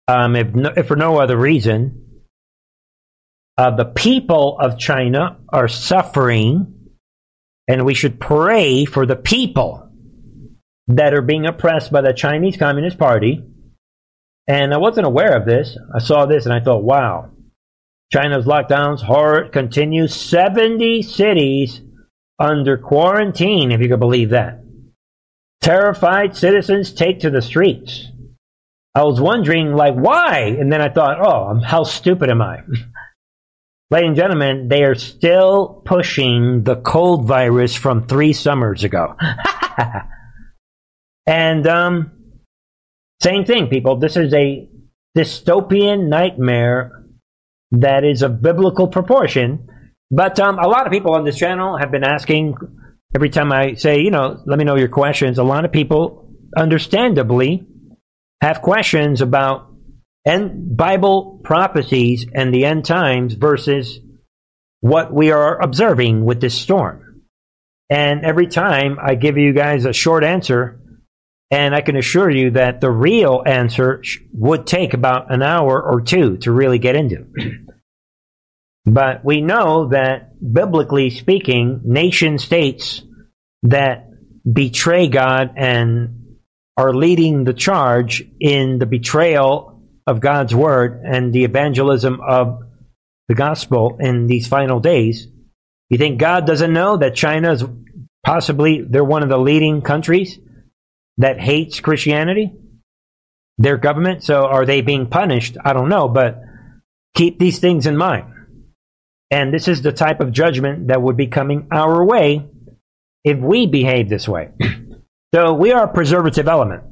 [0.08, 2.22] Um, if, no, if for no other reason,
[3.58, 6.89] uh, the people of China are suffering,
[7.68, 9.89] and we should pray for the people
[10.88, 13.43] that are being oppressed by the Chinese Communist Party.
[14.47, 15.77] And I wasn't aware of this.
[15.95, 17.31] I saw this and I thought, wow,
[18.11, 20.13] China's lockdowns horror continues.
[20.13, 21.81] 70 cities
[22.39, 24.63] under quarantine, if you can believe that.
[25.61, 28.09] Terrified citizens take to the streets.
[28.93, 30.55] I was wondering, like, why?
[30.59, 32.59] And then I thought, oh, how stupid am I?
[33.89, 39.15] Ladies and gentlemen, they are still pushing the cold virus from three summers ago.
[41.26, 42.11] and, um,
[43.21, 43.97] same thing, people.
[43.97, 44.67] This is a
[45.17, 47.05] dystopian nightmare
[47.71, 49.67] that is of biblical proportion.
[50.11, 52.55] But um, a lot of people on this channel have been asking
[53.15, 55.38] every time I say, you know, let me know your questions.
[55.38, 57.65] A lot of people, understandably,
[58.41, 59.74] have questions about
[60.26, 63.99] end Bible prophecies and the end times versus
[64.82, 67.24] what we are observing with this storm.
[67.89, 70.80] And every time I give you guys a short answer,
[71.54, 74.01] and I can assure you that the real answer
[74.32, 77.28] would take about an hour or two to really get into.
[78.88, 83.04] but we know that, biblically speaking, nation states
[83.62, 84.10] that
[84.51, 86.38] betray God and
[86.76, 92.64] are leading the charge in the betrayal of God's word and the evangelism of
[93.28, 95.28] the gospel in these final days.
[95.91, 97.64] You think God doesn't know that China is
[98.26, 100.39] possibly they're one of the leading countries
[101.18, 102.51] that hates Christianity,
[103.57, 104.24] their government.
[104.24, 105.57] So are they being punished?
[105.64, 106.41] I don't know, but
[107.16, 108.26] keep these things in mind.
[109.32, 112.45] And this is the type of judgment that would be coming our way
[113.24, 114.49] if we behave this way.
[115.36, 116.84] so we are a preservative element.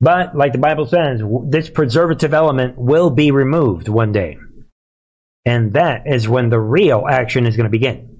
[0.00, 4.38] But like the Bible says, this preservative element will be removed one day.
[5.44, 8.17] And that is when the real action is going to begin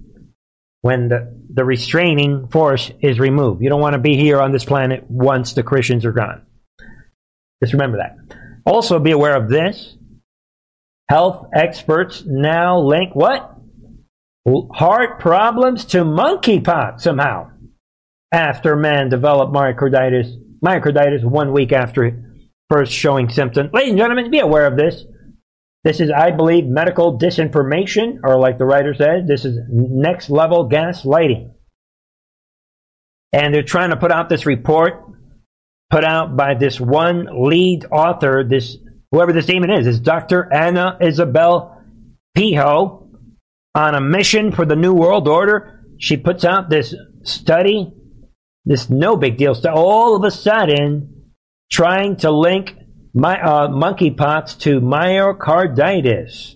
[0.82, 3.62] when the, the restraining force is removed.
[3.62, 6.46] You don't want to be here on this planet once the Christians are gone.
[7.62, 8.16] Just remember that.
[8.64, 9.96] Also, be aware of this.
[11.08, 13.54] Health experts now link what?
[14.46, 17.50] Heart problems to monkeypox somehow.
[18.32, 22.24] After man developed myocarditis, myocarditis one week after
[22.70, 23.70] first showing symptoms.
[23.72, 25.04] Ladies and gentlemen, be aware of this.
[25.88, 30.68] This is, I believe, medical disinformation, or like the writer said, this is next level
[30.68, 31.54] gaslighting.
[33.32, 35.02] And they're trying to put out this report
[35.90, 38.76] put out by this one lead author, this
[39.10, 40.52] whoever this demon is, is Dr.
[40.52, 41.82] Anna Isabel
[42.36, 43.08] Piho
[43.74, 45.86] on a mission for the New World Order.
[45.98, 47.94] She puts out this study,
[48.66, 51.32] this no big deal study, all of a sudden
[51.72, 52.74] trying to link
[53.18, 56.54] my, uh, monkeypox to myocarditis.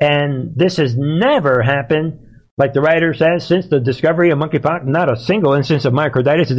[0.00, 2.20] And this has never happened
[2.58, 6.50] Like the writer says, since the discovery of monkeypox, not a single instance of myocarditis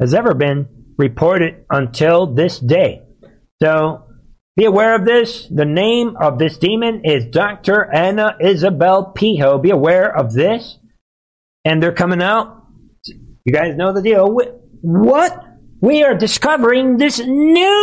[0.00, 3.02] has ever been reported until this day.
[3.62, 4.06] So
[4.56, 5.46] be aware of this.
[5.46, 7.88] The name of this demon is Dr.
[7.94, 9.62] Anna Isabel Pijo.
[9.62, 10.78] Be aware of this.
[11.64, 12.66] And they're coming out.
[13.44, 14.28] You guys know the deal.
[14.82, 15.44] What?
[15.82, 17.80] We are discovering this new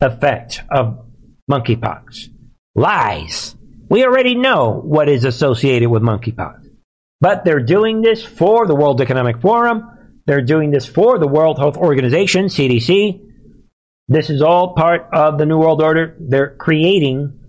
[0.00, 1.06] effect of
[1.50, 2.28] monkeypox.
[2.76, 3.56] Lies.
[3.88, 6.68] We already know what is associated with monkeypox.
[7.20, 9.90] But they're doing this for the World Economic Forum.
[10.26, 13.20] They're doing this for the World Health Organization, CDC.
[14.06, 16.16] This is all part of the New World Order.
[16.20, 17.40] They're creating,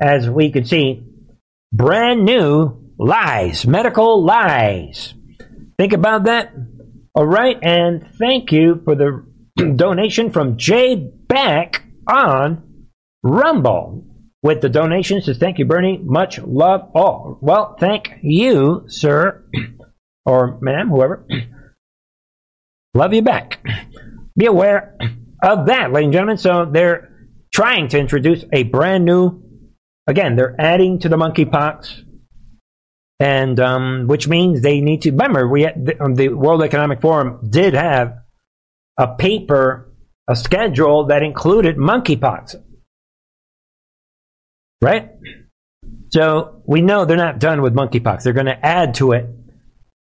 [0.00, 1.02] as we can see,
[1.72, 5.14] brand new lies, medical lies.
[5.78, 6.52] Think about that.
[7.14, 9.24] All right, and thank you for the
[9.76, 12.88] donation from Jay Back on
[13.22, 14.06] Rumble.
[14.42, 15.98] With the donations, says thank you, Bernie.
[16.02, 17.38] Much love all.
[17.40, 19.42] Well, thank you, sir,
[20.26, 21.26] or ma'am, whoever.
[22.96, 23.64] Love you back.
[24.36, 24.96] Be aware
[25.42, 26.38] of that, ladies and gentlemen.
[26.38, 29.42] So they're trying to introduce a brand new,
[30.06, 32.04] again, they're adding to the monkeypox,
[33.20, 37.48] and um, which means they need to remember we the, um, the World Economic Forum
[37.48, 38.18] did have
[38.98, 39.92] a paper,
[40.28, 42.56] a schedule that included monkeypox,
[44.80, 45.10] right?
[46.10, 48.22] So we know they're not done with monkeypox.
[48.22, 49.26] They're going to add to it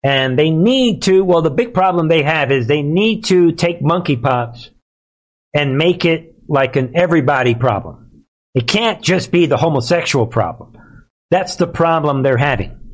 [0.02, 3.80] and they need to, well, the big problem they have is they need to take
[3.80, 4.70] monkeypox
[5.54, 8.24] and make it like an everybody problem.
[8.54, 10.76] It can't just be the homosexual problem.
[11.30, 12.87] That's the problem they're having.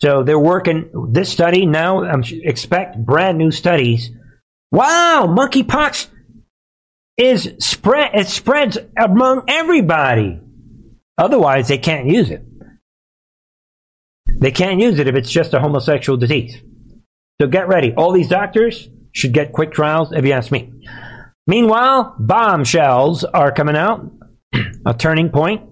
[0.00, 2.04] So they're working this study now.
[2.04, 4.10] Um, expect brand new studies.
[4.70, 6.08] Wow, monkeypox
[7.16, 8.14] is spread.
[8.14, 10.40] It spreads among everybody.
[11.16, 12.44] Otherwise, they can't use it.
[14.38, 16.60] They can't use it if it's just a homosexual disease.
[17.40, 17.94] So get ready.
[17.94, 20.72] All these doctors should get quick trials, if you ask me.
[21.46, 24.10] Meanwhile, bombshells are coming out.
[24.86, 25.62] a turning point.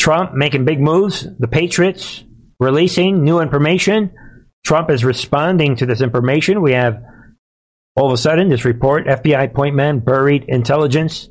[0.00, 1.26] Trump making big moves.
[1.38, 2.24] The Patriots
[2.60, 4.12] releasing new information.
[4.64, 6.62] Trump is responding to this information.
[6.62, 7.02] We have
[7.96, 11.28] all of a sudden this report FBI point man buried intelligence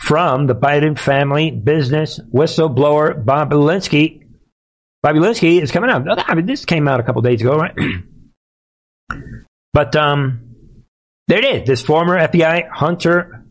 [0.00, 4.28] from the Biden family business whistleblower Bob Alinsky
[5.04, 6.04] Bobulinski is coming out.
[6.28, 7.74] I mean, this came out a couple days ago, right?
[9.72, 10.40] but um,
[11.28, 11.68] there it is.
[11.68, 13.44] This former FBI Hunter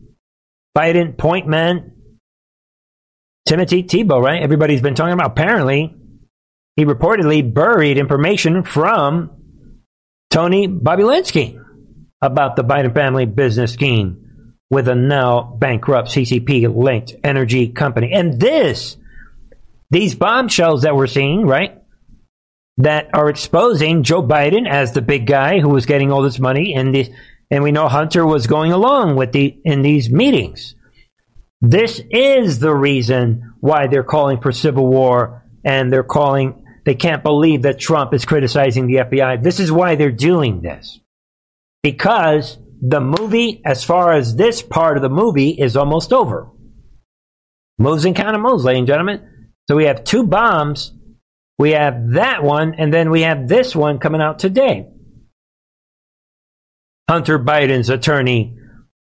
[0.76, 1.92] Biden point man,
[3.46, 4.42] Timothy Thibault, right?
[4.42, 5.30] Everybody's been talking about.
[5.30, 5.96] Apparently,
[6.78, 9.32] he reportedly buried information from
[10.30, 11.60] Tony Bobulinski
[12.22, 18.12] about the Biden family business scheme with a now bankrupt CCP linked energy company.
[18.12, 18.96] And this
[19.90, 21.82] these bombshells that we're seeing, right?
[22.76, 26.74] That are exposing Joe Biden as the big guy who was getting all this money,
[26.76, 27.12] and the,
[27.50, 30.76] and we know Hunter was going along with the in these meetings.
[31.60, 36.66] This is the reason why they're calling for civil war, and they're calling.
[36.88, 39.42] They can't believe that Trump is criticizing the FBI.
[39.42, 40.98] This is why they're doing this,
[41.82, 46.48] because the movie, as far as this part of the movie, is almost over.
[47.78, 49.50] Moves and counter moves, ladies and gentlemen.
[49.68, 50.94] So we have two bombs.
[51.58, 54.88] We have that one, and then we have this one coming out today.
[57.06, 58.56] Hunter Biden's attorney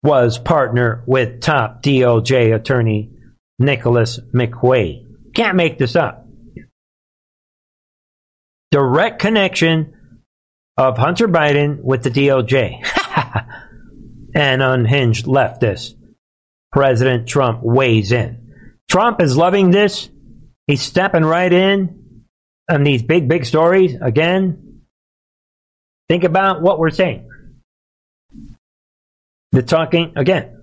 [0.02, 3.12] was partner with top DOJ attorney
[3.58, 5.32] Nicholas McQuaid.
[5.34, 6.19] Can't make this up.
[8.70, 9.94] Direct connection
[10.76, 12.86] of Hunter Biden with the DOJ.
[14.34, 15.94] An unhinged leftist.
[16.72, 18.54] President Trump weighs in.
[18.88, 20.08] Trump is loving this
[20.70, 22.22] He's stepping right in
[22.70, 23.96] on these big, big stories.
[24.00, 24.82] Again,
[26.08, 27.28] think about what we're saying.
[29.50, 30.62] The talking, again,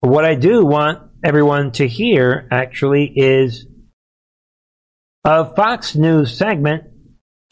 [0.00, 3.66] what I do want everyone to hear actually is
[5.24, 6.84] a Fox News segment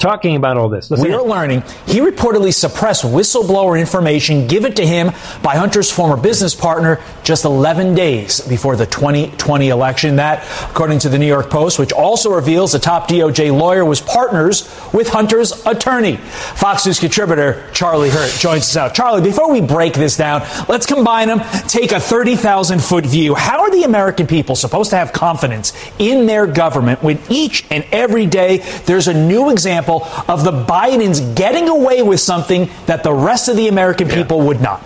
[0.01, 0.90] talking about all this.
[0.90, 1.07] Listen.
[1.07, 5.09] We are learning he reportedly suppressed whistleblower information given to him
[5.42, 10.16] by Hunter's former business partner just 11 days before the 2020 election.
[10.16, 14.01] That, according to the New York Post, which also reveals the top DOJ lawyer was
[14.01, 16.16] partners with Hunter's attorney.
[16.16, 18.94] Fox News contributor Charlie Hurt joins us out.
[18.94, 23.34] Charlie, before we break this down, let's combine them, take a 30,000 foot view.
[23.34, 27.84] How are the American people supposed to have confidence in their government when each and
[27.92, 29.89] every day there's a new example?
[29.91, 34.43] Example of the Bidens getting away with something that the rest of the American people
[34.43, 34.82] would not.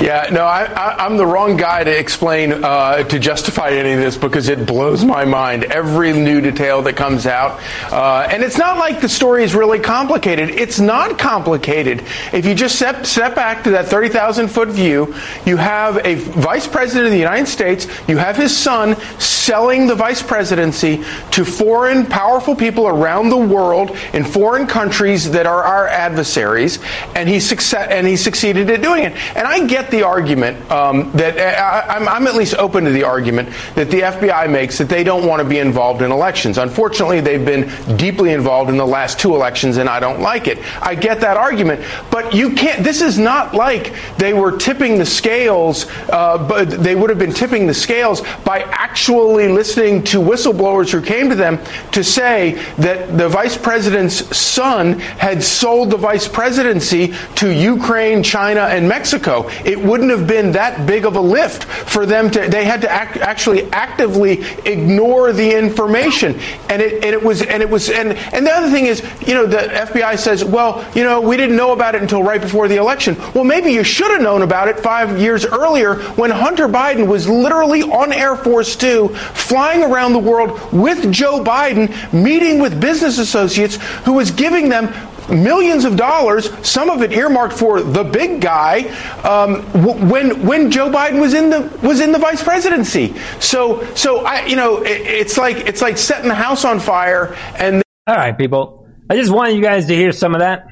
[0.00, 4.16] Yeah, no, I, am the wrong guy to explain, uh, to justify any of this
[4.16, 5.64] because it blows my mind.
[5.64, 7.60] Every new detail that comes out.
[7.92, 10.48] Uh, and it's not like the story is really complicated.
[10.48, 12.02] It's not complicated.
[12.32, 16.66] If you just step, step back to that 30,000 foot view, you have a vice
[16.66, 22.06] president of the United States, you have his son selling the vice presidency to foreign,
[22.06, 26.78] powerful people around the world in foreign countries that are our adversaries,
[27.14, 29.12] and he, succe- and he succeeded at doing it.
[29.36, 33.04] And I get the argument um, that uh, I, I'm, at least open to the
[33.04, 36.58] argument that the FBI makes that they don't want to be involved in elections.
[36.58, 40.58] Unfortunately, they've been deeply involved in the last two elections, and I don't like it.
[40.82, 42.84] I get that argument, but you can't.
[42.84, 47.32] This is not like they were tipping the scales, uh, but they would have been
[47.32, 51.58] tipping the scales by actually listening to whistleblowers who came to them
[51.92, 58.62] to say that the vice president's son had sold the vice presidency to Ukraine, China,
[58.62, 59.48] and Mexico.
[59.64, 62.48] It wouldn't have been that big of a lift for them to.
[62.48, 67.62] They had to act, actually actively ignore the information, and it, and it was and
[67.62, 71.04] it was and and the other thing is, you know, the FBI says, well, you
[71.04, 73.16] know, we didn't know about it until right before the election.
[73.34, 77.28] Well, maybe you should have known about it five years earlier when Hunter Biden was
[77.28, 83.18] literally on Air Force Two, flying around the world with Joe Biden, meeting with business
[83.18, 84.92] associates who was giving them
[85.30, 88.82] millions of dollars, some of it earmarked for the big guy,
[89.22, 89.62] um,
[90.08, 93.14] when when Joe Biden was in the was in the vice presidency.
[93.40, 97.34] So so I you know it, it's like it's like setting the house on fire
[97.56, 97.82] and.
[98.06, 98.88] All right, people.
[99.08, 100.66] I just wanted you guys to hear some of that.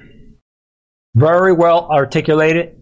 [1.14, 2.76] Very well articulated.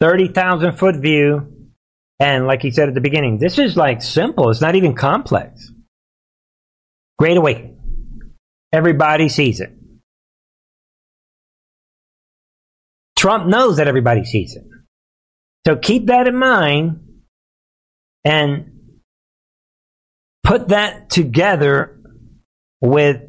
[0.00, 1.70] 30,000 foot view.
[2.18, 4.50] And like he said at the beginning, this is like simple.
[4.50, 5.70] It's not even complex.
[7.18, 7.78] Great awakening.
[8.72, 9.75] Everybody sees it.
[13.16, 14.64] Trump knows that everybody sees it.
[15.66, 17.00] So keep that in mind
[18.24, 19.00] and
[20.44, 21.98] put that together
[22.80, 23.22] with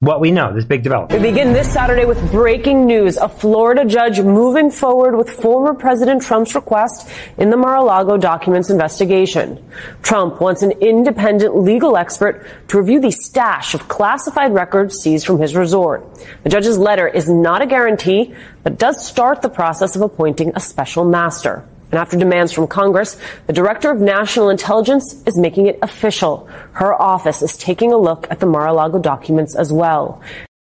[0.00, 1.22] what we know, this big development.
[1.22, 3.16] We begin this Saturday with breaking news.
[3.16, 9.58] A Florida judge moving forward with former President Trump's request in the Mar-a-Lago documents investigation.
[10.02, 15.40] Trump wants an independent legal expert to review the stash of classified records seized from
[15.40, 16.04] his resort.
[16.42, 20.60] The judge's letter is not a guarantee, but does start the process of appointing a
[20.60, 21.64] special master.
[21.90, 23.16] And after demands from Congress,
[23.46, 26.46] the Director of National Intelligence is making it official.
[26.72, 30.20] Her office is taking a look at the Mar-a-Lago documents as well.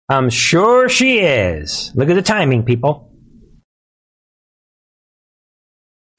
[0.08, 1.92] I'm sure she is.
[1.94, 3.10] Look at the timing, people.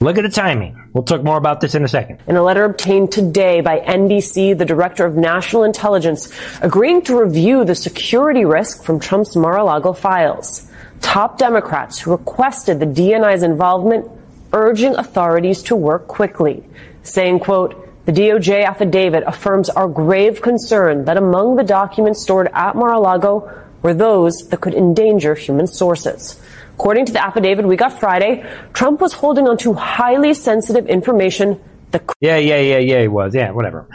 [0.01, 0.89] Look at the timing.
[0.93, 2.19] We'll talk more about this in a second.
[2.27, 7.63] In a letter obtained today by NBC, the Director of National Intelligence agreeing to review
[7.63, 10.69] the security risk from Trump's Mar-a-Lago files.
[11.01, 14.09] Top Democrats who requested the DNI's involvement
[14.55, 16.63] urging authorities to work quickly,
[17.03, 22.75] saying, quote, the DOJ affidavit affirms our grave concern that among the documents stored at
[22.75, 23.51] Mar-a-Lago
[23.81, 26.41] were those that could endanger human sources.
[26.73, 31.59] According to the affidavit we got Friday, Trump was holding onto highly sensitive information
[31.91, 33.33] that Yeah, yeah, yeah, yeah, he was.
[33.33, 33.87] Yeah, whatever.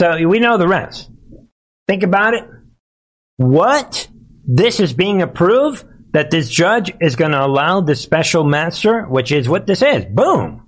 [0.00, 1.10] So we know the rest.
[1.86, 2.44] Think about it.
[3.36, 4.08] What?
[4.46, 5.84] This is being approved?
[6.12, 10.04] That this judge is going to allow the special master, which is what this is.
[10.06, 10.66] Boom.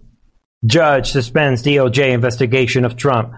[0.65, 3.33] Judge suspends DOJ investigation of Trump.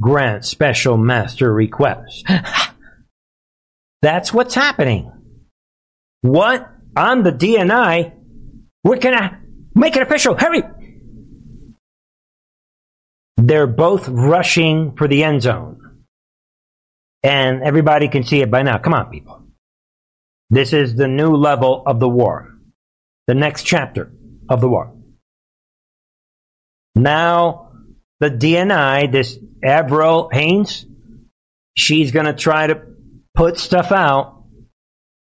[0.00, 2.26] Grant special master request.
[4.02, 5.10] That's what's happening.
[6.20, 8.12] What on the DNI?
[8.84, 9.40] We're gonna
[9.74, 10.36] make it official.
[10.36, 10.62] Hurry!
[13.38, 16.04] They're both rushing for the end zone.
[17.22, 18.78] And everybody can see it by now.
[18.78, 19.45] Come on, people.
[20.50, 22.54] This is the new level of the war,
[23.26, 24.12] the next chapter
[24.48, 24.94] of the war.
[26.94, 27.72] Now,
[28.20, 30.86] the DNI, this Avril Haines,
[31.76, 32.82] she's going to try to
[33.34, 34.44] put stuff out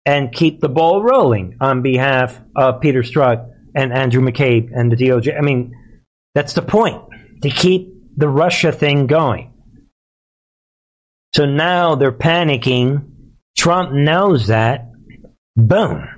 [0.04, 4.96] and keep the ball rolling on behalf of Peter Strzok and Andrew McCabe and the
[4.96, 5.38] DOJ.
[5.38, 5.72] I mean,
[6.34, 7.02] that's the point
[7.42, 9.52] to keep the Russia thing going.
[11.34, 13.08] So now they're panicking.
[13.56, 14.91] Trump knows that.
[15.56, 16.08] Boom.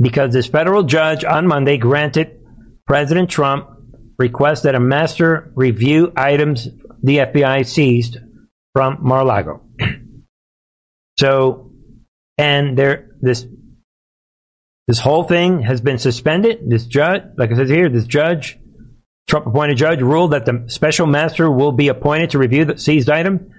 [0.00, 2.40] Because this federal judge on Monday granted
[2.86, 3.68] President Trump
[4.18, 6.68] request that a master review items
[7.02, 8.18] the FBI seized
[8.74, 9.62] from Mar-a-Lago.
[11.18, 11.72] so,
[12.36, 13.46] and there, this,
[14.86, 16.60] this whole thing has been suspended.
[16.68, 18.58] This judge, like I said here, this judge,
[19.28, 23.10] Trump appointed judge, ruled that the special master will be appointed to review the seized
[23.10, 23.50] item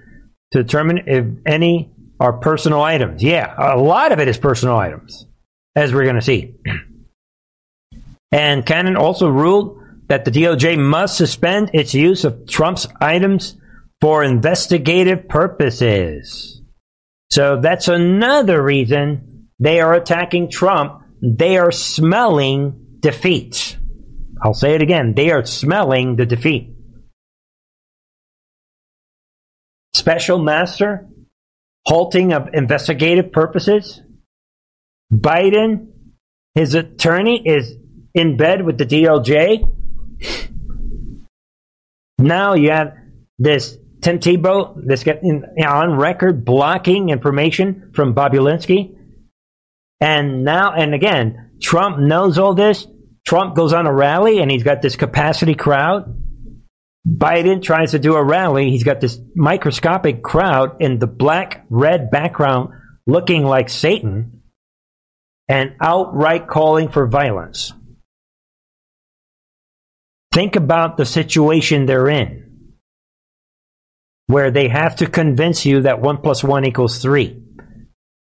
[0.52, 3.22] to determine if any are personal items.
[3.22, 5.26] Yeah, a lot of it is personal items,
[5.74, 6.54] as we're going to see.
[8.32, 13.56] And Cannon also ruled that the DOJ must suspend its use of Trump's items
[14.00, 16.62] for investigative purposes.
[17.30, 21.02] So that's another reason they are attacking Trump.
[21.20, 23.76] They are smelling defeat.
[24.42, 25.14] I'll say it again.
[25.14, 26.74] They are smelling the defeat.
[29.94, 31.09] Special master,
[31.90, 34.00] halting of investigative purposes.
[35.12, 35.88] Biden,
[36.54, 37.74] his attorney, is
[38.14, 39.68] in bed with the DOJ.
[42.20, 42.94] Now you have
[43.40, 48.96] this Tim Thibault, this getting on record blocking information from Bobulinski.
[50.00, 52.86] And now, and again, Trump knows all this.
[53.26, 56.19] Trump goes on a rally and he's got this capacity crowd.
[57.08, 58.70] Biden tries to do a rally.
[58.70, 62.70] He's got this microscopic crowd in the black red background
[63.06, 64.42] looking like Satan
[65.48, 67.72] and outright calling for violence.
[70.32, 72.74] Think about the situation they're in,
[74.28, 77.42] where they have to convince you that one plus one equals three,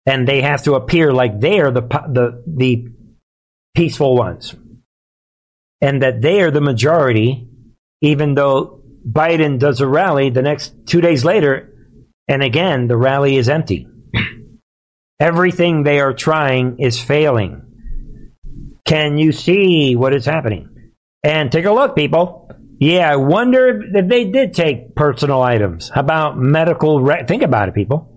[0.06, 2.86] and they have to appear like they are the the the
[3.74, 4.54] peaceful ones,
[5.82, 7.50] and that they are the majority,
[8.06, 11.74] even though Biden does a rally the next two days later,
[12.28, 13.88] and again the rally is empty.
[15.20, 17.62] Everything they are trying is failing.
[18.86, 20.92] Can you see what is happening?
[21.24, 22.50] And take a look, people.
[22.80, 25.90] Yeah, I wonder if they did take personal items.
[25.90, 27.02] How about medical?
[27.02, 28.12] Re- Think about it, people.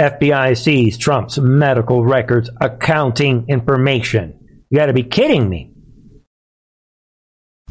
[0.00, 4.64] FBI sees Trump's medical records, accounting information.
[4.70, 5.72] You got to be kidding me.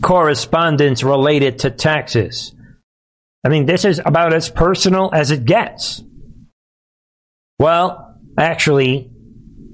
[0.01, 2.53] Correspondence related to taxes.
[3.45, 6.03] I mean, this is about as personal as it gets.
[7.59, 9.09] Well, actually,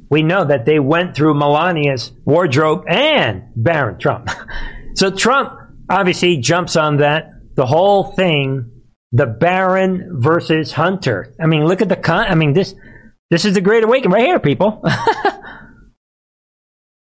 [0.09, 4.29] we know that they went through Melania's wardrobe and Barron Trump.
[4.95, 5.59] so Trump
[5.89, 7.31] obviously jumps on that.
[7.55, 8.71] The whole thing,
[9.11, 11.33] the Barron versus Hunter.
[11.39, 12.25] I mean, look at the con.
[12.27, 12.73] I mean, this
[13.29, 14.83] this is the Great Awakening right here, people.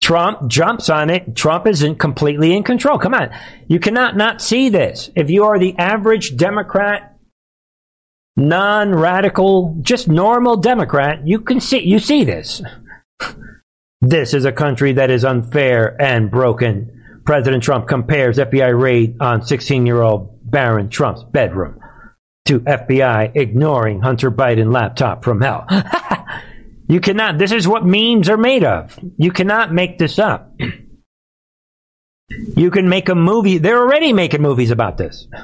[0.10, 1.36] Trump jumps on it.
[1.36, 2.97] Trump isn't completely in control.
[2.97, 3.30] Come on.
[3.68, 5.12] You cannot not see this.
[5.16, 7.16] If you are the average Democrat
[8.36, 12.60] non-radical, just normal Democrat, you can see you see this.
[14.01, 17.22] This is a country that is unfair and broken.
[17.24, 21.80] President Trump compares FBI raid on 16-year-old Barron Trump's bedroom
[22.45, 25.68] to FBI ignoring Hunter Biden laptop from hell.
[26.90, 27.38] you cannot.
[27.38, 29.00] This is what memes are made of.
[29.18, 30.52] You cannot make this up.
[32.58, 33.58] You can make a movie.
[33.58, 35.28] They're already making movies about this.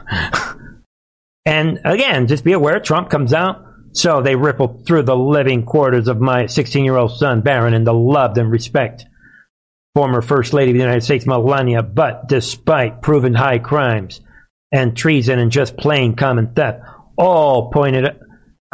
[1.46, 3.64] And again, just be aware Trump comes out.
[3.94, 7.88] So they ripple through the living quarters of my 16 year old son, Barron, and
[7.88, 9.06] the loved and respect
[9.94, 11.82] former First Lady of the United States, Melania.
[11.82, 14.20] But despite proven high crimes
[14.72, 16.82] and treason and just plain common theft,
[17.18, 18.20] all pointed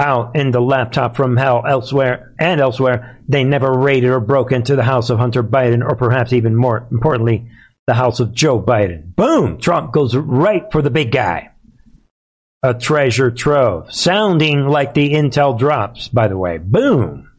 [0.01, 4.75] out in the laptop from hell elsewhere and elsewhere, they never raided or broke into
[4.75, 7.47] the house of Hunter Biden, or perhaps even more importantly,
[7.87, 9.15] the house of Joe Biden.
[9.15, 9.59] Boom!
[9.59, 11.51] Trump goes right for the big guy
[12.63, 16.59] a treasure trove, sounding like the intel drops, by the way.
[16.59, 17.31] Boom!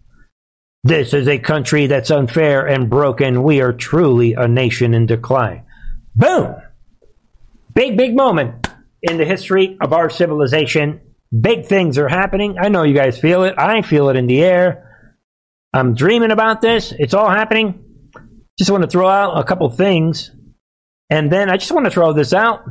[0.84, 3.44] This is a country that's unfair and broken.
[3.44, 5.64] We are truly a nation in decline.
[6.16, 6.56] Boom!
[7.72, 8.68] Big, big moment
[9.00, 11.00] in the history of our civilization.
[11.39, 12.57] Big things are happening.
[12.59, 13.55] I know you guys feel it.
[13.57, 15.16] I feel it in the air.
[15.72, 16.93] I'm dreaming about this.
[16.99, 17.83] It's all happening.
[18.59, 20.30] Just want to throw out a couple things.
[21.09, 22.64] And then I just want to throw this out.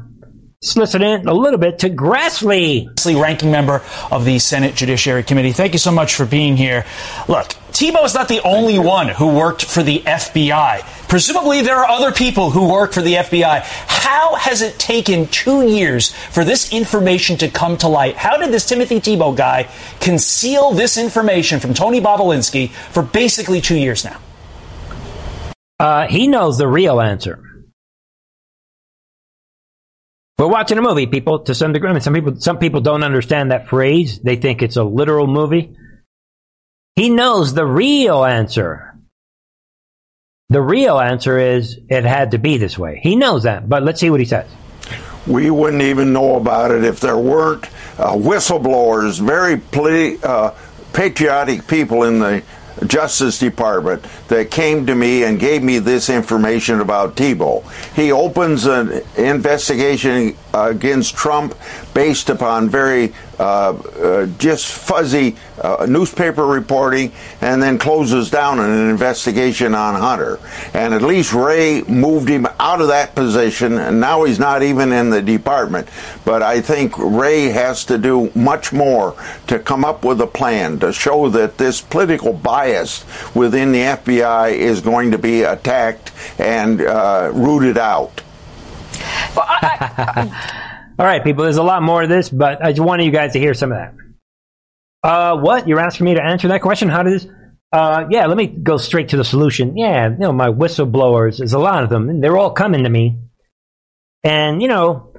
[0.62, 2.86] Let's listen in a little bit to Grassley.
[2.94, 3.82] Grassley, ranking member
[4.12, 5.54] of the Senate Judiciary Committee.
[5.54, 6.86] Thank you so much for being here.
[7.28, 10.82] Look, Thibault is not the only one who worked for the FBI.
[11.08, 13.62] Presumably, there are other people who work for the FBI.
[13.62, 18.18] How has it taken two years for this information to come to light?
[18.18, 19.70] How did this Timothy Thibault guy
[20.00, 24.20] conceal this information from Tony Bobulinski for basically two years now?
[25.80, 27.44] Uh, he knows the real answer.
[30.38, 31.90] We're watching a movie, people, to some degree.
[31.90, 34.20] I mean, some people, some people don't understand that phrase.
[34.20, 35.76] They think it's a literal movie.
[36.96, 38.96] He knows the real answer.
[40.50, 43.00] The real answer is it had to be this way.
[43.02, 44.50] He knows that, but let's see what he says.
[45.26, 47.66] We wouldn't even know about it if there weren't
[47.98, 50.52] uh, whistleblowers, very uh,
[50.94, 52.44] patriotic people in the
[52.88, 57.64] Justice Department that came to me and gave me this information about Thibault.
[57.96, 61.56] He opens an investigation against Trump
[61.94, 68.90] based upon very uh, uh, just fuzzy uh, newspaper reporting and then closes down an
[68.90, 70.40] investigation on Hunter.
[70.76, 74.92] And at least Wray moved him out of that position, and now he's not even
[74.92, 75.88] in the department.
[76.24, 79.16] But I think Wray has to do much more
[79.48, 84.52] to come up with a plan to show that this political bias within the FBI
[84.52, 88.22] is going to be attacked and uh, rooted out.
[91.00, 93.34] All right, people, there's a lot more of this, but I just wanted you guys
[93.34, 93.94] to hear some of that.
[95.04, 95.68] Uh, what?
[95.68, 96.90] You're asking me to answer that question?
[96.90, 97.28] How does
[97.72, 99.78] uh, yeah, let me go straight to the solution.
[99.78, 102.90] Yeah, you know, my whistleblowers, there's a lot of them, and they're all coming to
[102.90, 103.18] me.
[104.24, 105.14] And, you know,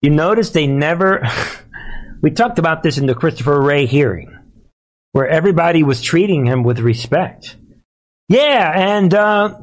[0.00, 1.28] you notice they never,
[2.22, 4.36] we talked about this in the Christopher Wray hearing,
[5.12, 7.56] where everybody was treating him with respect.
[8.28, 9.58] Yeah, and, uh,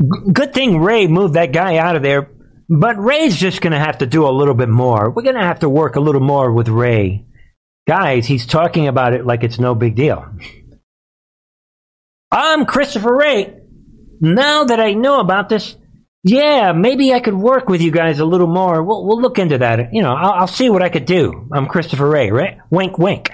[0.00, 2.30] g- good thing Wray moved that guy out of there,
[2.68, 5.10] but Wray's just gonna have to do a little bit more.
[5.10, 7.24] We're gonna have to work a little more with Wray.
[7.86, 10.26] Guys, he's talking about it like it's no big deal.
[12.30, 13.54] I'm Christopher Wray.
[14.20, 15.76] Now that I know about this,
[16.24, 18.82] yeah, maybe I could work with you guys a little more.
[18.82, 19.94] We'll, we'll look into that.
[19.94, 21.48] You know, I'll, I'll see what I could do.
[21.52, 22.58] I'm Christopher Wray, right?
[22.68, 23.30] Wink, wink.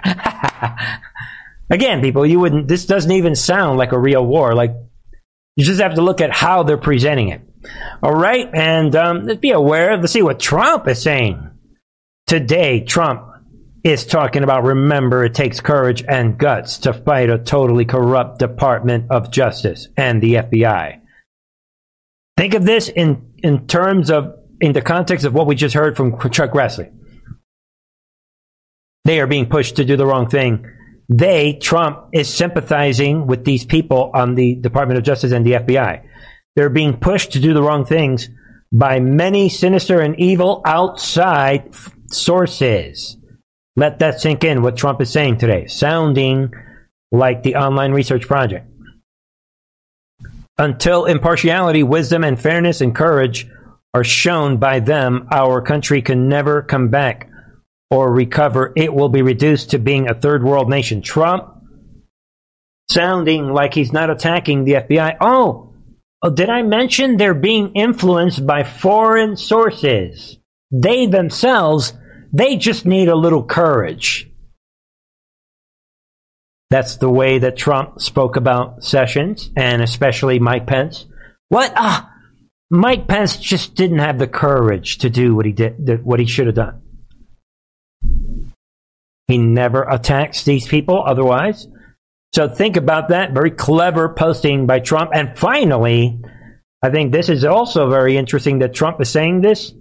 [1.70, 4.54] Again, people, you wouldn't, this doesn't even sound like a real war.
[4.54, 4.74] Like,
[5.56, 7.40] you just have to look at how they're presenting it.
[8.02, 8.48] All right.
[8.52, 9.96] And, um, let's be aware.
[9.96, 11.50] Let's see what Trump is saying.
[12.26, 13.32] Today, Trump
[13.84, 19.10] is talking about remember it takes courage and guts to fight a totally corrupt Department
[19.10, 21.00] of Justice and the FBI.
[22.36, 25.96] Think of this in, in terms of, in the context of what we just heard
[25.96, 26.92] from Chuck Grassley.
[29.04, 30.64] They are being pushed to do the wrong thing.
[31.08, 36.04] They, Trump, is sympathizing with these people on the Department of Justice and the FBI.
[36.56, 38.28] They're being pushed to do the wrong things
[38.72, 43.16] by many sinister and evil outside f- sources.
[43.76, 46.52] Let that sink in what Trump is saying today, sounding
[47.10, 48.66] like the online research project.
[50.58, 53.48] Until impartiality, wisdom, and fairness and courage
[53.94, 57.30] are shown by them, our country can never come back
[57.90, 58.72] or recover.
[58.76, 61.02] It will be reduced to being a third world nation.
[61.02, 61.48] Trump
[62.90, 65.16] sounding like he's not attacking the FBI.
[65.20, 65.71] Oh, oh,
[66.30, 70.38] did I mention they're being influenced by foreign sources?
[70.70, 71.94] They themselves
[72.32, 74.30] they just need a little courage.
[76.70, 81.04] That's the way that Trump spoke about Sessions and especially Mike Pence.
[81.50, 81.72] What?
[81.76, 82.10] Ah,
[82.70, 86.46] Mike Pence just didn't have the courage to do what he did, what he should
[86.46, 86.80] have done.
[89.28, 91.66] He never attacks these people otherwise.
[92.34, 93.32] So think about that.
[93.32, 95.10] Very clever posting by Trump.
[95.14, 96.18] And finally,
[96.82, 99.72] I think this is also very interesting that Trump is saying this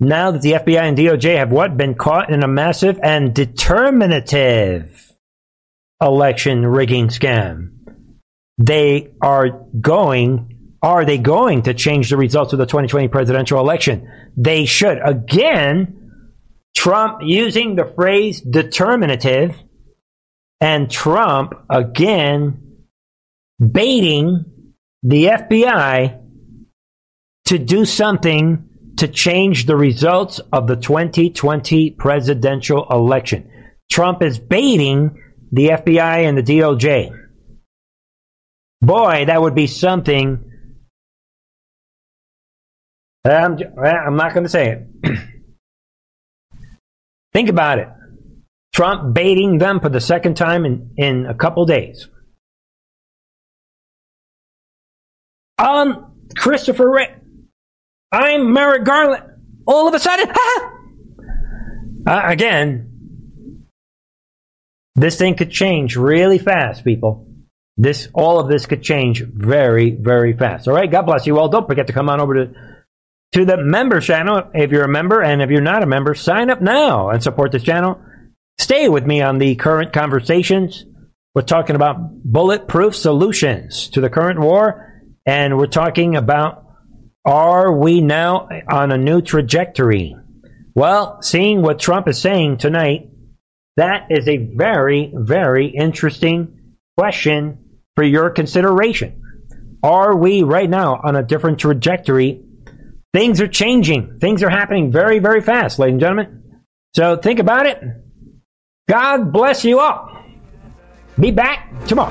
[0.00, 1.76] now that the FBI and DOJ have what?
[1.76, 5.12] Been caught in a massive and determinative
[6.00, 7.72] election rigging scam.
[8.56, 14.10] They are going, are they going to change the results of the 2020 presidential election?
[14.38, 14.98] They should.
[15.04, 16.10] Again,
[16.74, 19.54] Trump using the phrase determinative
[20.60, 22.84] and Trump again
[23.58, 24.44] baiting
[25.02, 26.20] the FBI
[27.46, 33.50] to do something to change the results of the 2020 presidential election.
[33.90, 37.16] Trump is baiting the FBI and the DOJ.
[38.82, 40.44] Boy, that would be something.
[43.24, 44.70] I'm, I'm not going to say
[45.02, 45.18] it.
[47.32, 47.88] Think about it.
[48.72, 52.08] Trump baiting them for the second time in, in a couple days.
[55.58, 57.14] Um, Christopher Wray.
[58.12, 59.24] I'm Merrick Garland.
[59.66, 60.30] All of a sudden,
[62.06, 63.66] uh, again,
[64.94, 67.26] this thing could change really fast, people.
[67.76, 70.68] This, all of this could change very, very fast.
[70.68, 70.90] All right.
[70.90, 71.48] God bless you all.
[71.48, 72.54] Don't forget to come on over to
[73.32, 76.50] to the member channel if you're a member, and if you're not a member, sign
[76.50, 78.00] up now and support this channel.
[78.60, 80.84] Stay with me on the current conversations.
[81.34, 86.66] We're talking about bulletproof solutions to the current war, and we're talking about
[87.24, 90.14] are we now on a new trajectory?
[90.74, 93.08] Well, seeing what Trump is saying tonight,
[93.78, 97.64] that is a very, very interesting question
[97.96, 99.22] for your consideration.
[99.82, 102.42] Are we right now on a different trajectory?
[103.14, 104.18] Things are changing.
[104.20, 106.62] Things are happening very, very fast, ladies and gentlemen.
[106.94, 107.82] So think about it.
[108.90, 110.10] God bless you all.
[111.16, 112.10] Be back tomorrow.